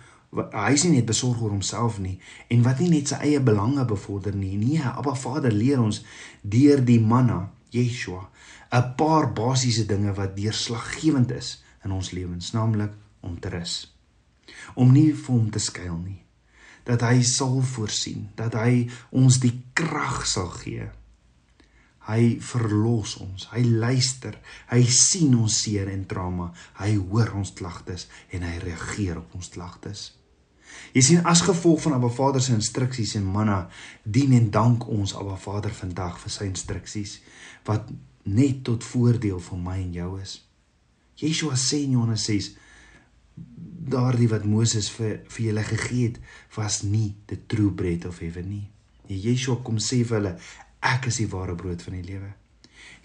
hy 0.52 0.72
is 0.72 0.85
nie 0.85 0.96
net 0.96 1.06
besorg 1.06 1.40
oor 1.40 1.50
homself 1.50 1.98
nie 1.98 2.18
en 2.48 2.62
wat 2.62 2.78
nie 2.78 2.88
net 2.88 3.09
sy 3.09 3.14
eie 3.14 3.40
belange 3.40 3.85
bevorder 3.85 4.35
nie. 4.35 4.56
Nee, 4.56 4.82
Abba 4.82 5.14
Vader 5.14 5.52
leer 5.52 5.80
ons 5.80 6.04
deur 6.42 6.85
die 6.85 7.00
manna, 7.00 7.52
Yeshua, 7.70 8.28
'n 8.72 8.94
paar 8.96 9.32
basiese 9.32 9.87
dinge 9.87 10.12
wat 10.14 10.37
deurslaggewend 10.37 11.30
is 11.30 11.62
in 11.85 11.92
ons 11.92 12.11
lewens, 12.11 12.52
naamlik 12.52 12.92
om 13.20 13.40
te 13.40 13.48
rus. 13.48 13.96
Om 14.74 14.92
nie 14.92 15.14
vir 15.14 15.35
hom 15.35 15.50
te 15.50 15.59
skuil 15.59 15.98
nie. 16.04 16.26
Dat 16.87 17.03
hy 17.03 17.22
sal 17.27 17.59
voorsien, 17.66 18.29
dat 18.38 18.55
hy 18.55 18.87
ons 19.11 19.40
die 19.42 19.55
krag 19.75 20.22
sal 20.31 20.53
gee 20.62 20.87
Hy 22.07 22.37
verlos 22.38 23.16
ons. 23.22 23.49
Hy 23.51 23.64
luister. 23.66 24.37
Hy 24.70 24.83
sien 24.87 25.35
ons 25.35 25.57
seer 25.64 25.90
en 25.90 26.05
trauma. 26.07 26.53
Hy 26.79 26.94
hoor 27.01 27.33
ons 27.40 27.51
klagtes 27.59 28.07
en 28.35 28.46
hy 28.46 28.55
reageer 28.62 29.18
op 29.18 29.35
ons 29.38 29.51
klagtes. 29.51 30.12
Jy 30.94 31.03
sien 31.03 31.27
as 31.27 31.42
gevolg 31.46 31.81
van 31.83 31.96
Abba 31.96 32.11
Vader 32.12 32.42
se 32.42 32.55
instruksies 32.55 33.16
en 33.18 33.27
manna 33.27 33.64
dien 34.05 34.35
en 34.37 34.51
dank 34.55 34.87
ons 34.92 35.16
Abba 35.18 35.38
Vader 35.40 35.75
vandag 35.75 36.20
vir 36.22 36.35
sy 36.35 36.46
instruksies 36.51 37.18
wat 37.66 37.90
net 38.27 38.62
tot 38.66 38.87
voordeel 38.87 39.40
vir 39.42 39.62
my 39.62 39.77
en 39.81 39.94
jou 39.96 40.11
is. 40.20 40.38
Yeshua 41.18 41.57
sê 41.59 41.83
in 41.87 41.96
Johannes 41.96 42.27
6 42.29 42.53
daardie 43.90 44.29
wat 44.33 44.44
Moses 44.49 44.90
vir 44.94 45.20
vir 45.33 45.46
julle 45.51 45.64
gegee 45.66 46.09
het 46.11 46.20
was 46.57 46.83
nie 46.83 47.14
the 47.27 47.38
true 47.46 47.70
bread 47.70 48.07
of 48.07 48.20
heaven 48.25 48.49
nie. 48.51 48.66
Yeshua 49.07 49.61
kom 49.62 49.79
sê 49.79 50.03
vir 50.05 50.18
hulle 50.20 50.35
Ek 50.87 51.09
is 51.11 51.18
die 51.18 51.31
ware 51.33 51.57
brood 51.59 51.83
van 51.83 51.96
die 51.99 52.05
lewe. 52.07 52.35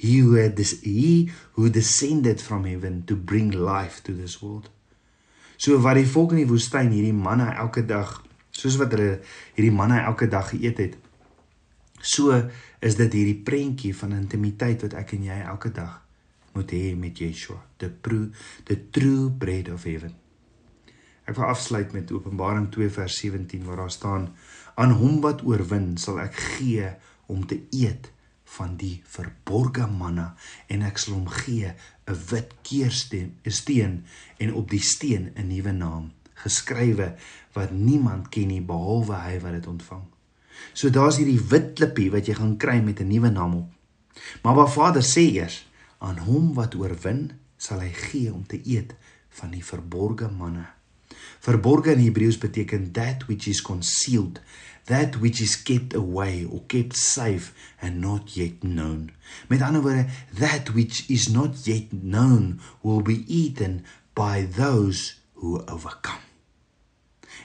He 0.02 0.20
who 0.22 0.38
this 0.50 0.76
he 0.84 1.32
who 1.56 1.70
descended 1.70 2.42
from 2.42 2.66
heaven 2.66 3.04
to 3.06 3.16
bring 3.16 3.52
life 3.52 4.04
to 4.04 4.14
this 4.14 4.42
world. 4.42 4.70
So 5.58 5.78
wat 5.82 5.98
die 5.98 6.10
volk 6.10 6.36
in 6.36 6.44
die 6.44 6.50
woestyn 6.50 6.92
hierdie 6.94 7.14
manna 7.14 7.52
elke 7.62 7.86
dag, 7.86 8.20
soos 8.52 8.78
wat 8.82 8.94
hulle 8.98 9.20
hierdie 9.56 9.74
manna 9.74 10.02
elke 10.10 10.28
dag 10.30 10.50
geëet 10.54 10.82
het. 10.82 10.96
So 12.02 12.34
is 12.82 12.98
dit 12.98 13.14
hierdie 13.14 13.38
prentjie 13.46 13.94
van 13.98 14.18
intimiteit 14.18 14.82
wat 14.88 14.98
ek 14.98 15.14
en 15.18 15.28
jy 15.30 15.38
elke 15.54 15.74
dag 15.74 16.00
moet 16.56 16.74
hê 16.76 16.96
met 17.00 17.22
Yeshua, 17.22 17.62
the 17.80 17.92
true 18.04 18.32
the 18.68 18.78
true 18.92 19.30
bread 19.30 19.70
of 19.72 19.86
heaven. 19.88 20.21
Ek 21.32 21.38
wil 21.40 21.48
afsluit 21.48 21.94
met 21.96 22.10
Openbaring 22.12 22.66
2 22.76 22.90
vers 22.92 23.18
17 23.22 23.64
waar 23.64 23.78
daar 23.86 23.92
staan: 23.92 24.34
Aan 24.76 24.92
hom 25.00 25.22
wat 25.24 25.46
oorwin 25.48 25.94
sal 25.98 26.18
ek 26.20 26.36
gee 26.36 26.90
om 27.32 27.46
te 27.48 27.62
eet 27.72 28.10
van 28.58 28.74
die 28.76 28.98
verborgde 29.08 29.86
manna 29.88 30.34
en 30.68 30.84
ek 30.84 31.00
sal 31.00 31.14
hom 31.16 31.30
gee 31.32 31.72
'n 31.72 32.18
wit 32.32 32.52
keursteen, 32.68 33.30
'n 33.48 33.52
steen 33.52 33.94
en 34.44 34.52
op 34.54 34.68
die 34.70 34.84
steen 34.84 35.32
'n 35.36 35.48
nuwe 35.48 35.72
naam 35.72 36.12
geskrywe 36.44 37.16
wat 37.54 37.72
niemand 37.72 38.28
ken 38.30 38.48
nie 38.48 38.62
behalwe 38.62 39.16
hy 39.16 39.40
wat 39.40 39.52
dit 39.52 39.68
ontvang. 39.68 40.04
So 40.74 40.90
daar's 40.90 41.18
hierdie 41.18 41.40
wit 41.40 41.74
klippie 41.80 42.12
wat 42.12 42.28
jy 42.28 42.34
gaan 42.34 42.58
kry 42.58 42.82
met 42.84 43.00
'n 43.00 43.08
nuwe 43.08 43.30
naam 43.30 43.56
op. 43.56 43.70
Maar 44.44 44.56
wat 44.56 44.74
Vader 44.74 45.04
sê 45.04 45.32
eers, 45.32 45.68
aan 45.98 46.18
hom 46.18 46.54
wat 46.54 46.76
oorwin, 46.76 47.32
sal 47.58 47.80
hy 47.80 47.92
gee 47.94 48.34
om 48.34 48.44
te 48.48 48.60
eet 48.66 48.96
van 49.30 49.52
die 49.52 49.66
verborgde 49.66 50.28
manna. 50.28 50.81
Verborge 51.40 51.92
in 51.92 52.04
Hebreëus 52.06 52.38
beteken 52.38 52.92
that 52.92 53.26
which 53.28 53.48
is 53.48 53.62
concealed 53.62 54.42
that 54.86 55.20
which 55.22 55.42
is 55.42 55.56
kept 55.56 55.94
away 55.94 56.46
or 56.46 56.62
kept 56.68 56.96
safe 56.96 57.54
and 57.82 58.02
not 58.02 58.36
yet 58.36 58.64
known. 58.64 59.12
Met 59.48 59.62
ander 59.62 59.82
woorde, 59.82 60.10
that 60.34 60.74
which 60.74 61.10
is 61.10 61.30
not 61.30 61.68
yet 61.68 61.92
known 61.94 62.60
will 62.82 63.02
be 63.02 63.24
eaten 63.28 63.86
by 64.14 64.48
those 64.58 65.22
who 65.40 65.62
overcome. 65.68 66.20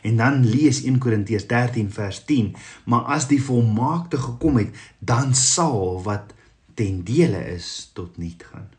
En 0.02 0.16
dan 0.16 0.44
lees 0.46 0.82
1 0.82 0.98
Korintiërs 0.98 1.46
13 1.46 1.92
vers 1.92 2.24
10, 2.24 2.54
maar 2.84 3.00
as 3.00 3.26
die 3.26 3.42
volmaakte 3.42 4.18
gekom 4.18 4.56
het, 4.56 4.74
dan 4.98 5.34
sal 5.34 6.02
wat 6.02 6.34
ten 6.74 7.02
dele 7.04 7.40
is 7.54 7.90
tot 7.94 8.16
niet 8.16 8.44
gaan. 8.50 8.75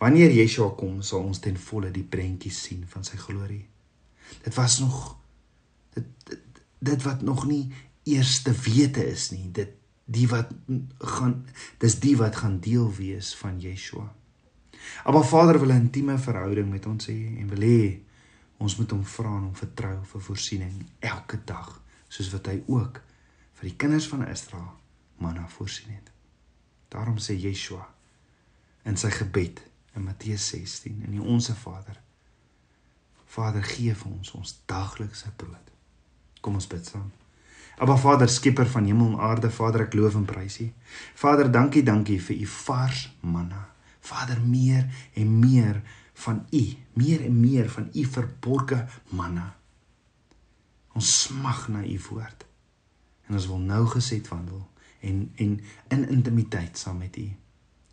Wanneer 0.00 0.32
Yeshua 0.32 0.70
kom, 0.78 1.02
sal 1.04 1.26
ons 1.28 1.42
ten 1.44 1.58
volle 1.60 1.90
die 1.92 2.06
prentjie 2.08 2.52
sien 2.54 2.86
van 2.88 3.04
sy 3.04 3.18
glorie. 3.20 3.66
Dit 4.44 4.54
was 4.56 4.78
nog 4.80 5.00
dit, 5.94 6.06
dit 6.24 6.46
dit 6.80 7.02
wat 7.04 7.20
nog 7.22 7.44
nie 7.44 7.66
eerste 8.08 8.54
wete 8.64 9.04
is 9.04 9.26
nie 9.34 9.50
dit 9.52 9.74
die 10.10 10.24
wat 10.30 10.48
gaan 10.98 11.34
dis 11.82 11.98
die 12.00 12.16
wat 12.16 12.40
gaan 12.40 12.56
deel 12.64 12.88
wees 12.96 13.34
van 13.36 13.60
Yeshua. 13.60 14.08
Maar 15.04 15.24
Vader 15.24 15.60
wil 15.60 15.68
'n 15.68 15.84
intieme 15.86 16.18
verhouding 16.18 16.70
met 16.70 16.86
ons 16.86 17.06
hê 17.06 17.36
en 17.40 17.48
wil 17.48 17.60
hê 17.60 18.00
ons 18.56 18.76
moet 18.76 18.90
hom 18.90 19.04
vra 19.04 19.36
en 19.36 19.42
hom 19.42 19.54
vertrou 19.54 20.04
vir 20.04 20.20
voorsiening 20.20 20.86
elke 20.98 21.38
dag 21.44 21.82
soos 22.08 22.32
wat 22.32 22.46
hy 22.46 22.62
ook 22.66 23.02
vir 23.52 23.68
die 23.68 23.76
kinders 23.76 24.08
van 24.08 24.28
Israel 24.28 24.72
manna 25.16 25.48
voorsien 25.48 25.92
het. 25.92 26.10
Daarom 26.88 27.18
sê 27.18 27.36
Yeshua 27.36 27.94
in 28.84 28.96
sy 28.96 29.10
gebed 29.10 29.69
in 29.96 30.04
Matteus 30.04 30.46
16 30.52 31.02
in 31.06 31.18
die 31.18 31.22
onsse 31.22 31.54
Vader 31.54 31.98
Vader 33.30 33.62
gee 33.62 33.94
vir 33.94 34.12
ons 34.12 34.34
ons 34.38 34.56
daaglikse 34.70 35.30
brood 35.36 35.70
Kom 36.40 36.56
ons 36.56 36.68
bid 36.68 36.86
saam. 36.86 37.10
Aba 37.80 37.96
Vader, 37.96 38.28
skieper 38.28 38.68
van 38.68 38.84
hemel 38.88 39.14
en 39.14 39.24
aarde, 39.24 39.50
Vader, 39.52 39.86
ek 39.86 39.96
loof 39.96 40.16
en 40.18 40.26
prys 40.28 40.58
U. 40.64 40.66
Vader, 41.20 41.48
dankie, 41.52 41.82
dankie 41.84 42.18
vir 42.20 42.42
U 42.44 42.48
vars 42.64 43.06
manna. 43.20 43.66
Vader, 44.04 44.40
meer 44.44 44.88
en 45.16 45.38
meer 45.40 45.80
van 46.24 46.42
U, 46.52 46.64
meer 47.00 47.24
en 47.28 47.40
meer 47.40 47.70
van 47.72 47.88
U 47.92 48.04
verborge 48.16 48.82
manna. 49.16 49.50
Ons 50.96 51.12
smag 51.24 51.68
na 51.72 51.84
U 51.84 51.96
woord. 52.10 52.44
En 53.28 53.38
ons 53.38 53.48
wil 53.52 53.62
nou 53.64 53.84
geset 53.94 54.28
wandel 54.32 54.66
en 55.00 55.22
en 55.40 55.54
in 55.96 56.08
intimiteit 56.12 56.76
saam 56.76 56.98
met 57.00 57.16
U. 57.16 57.28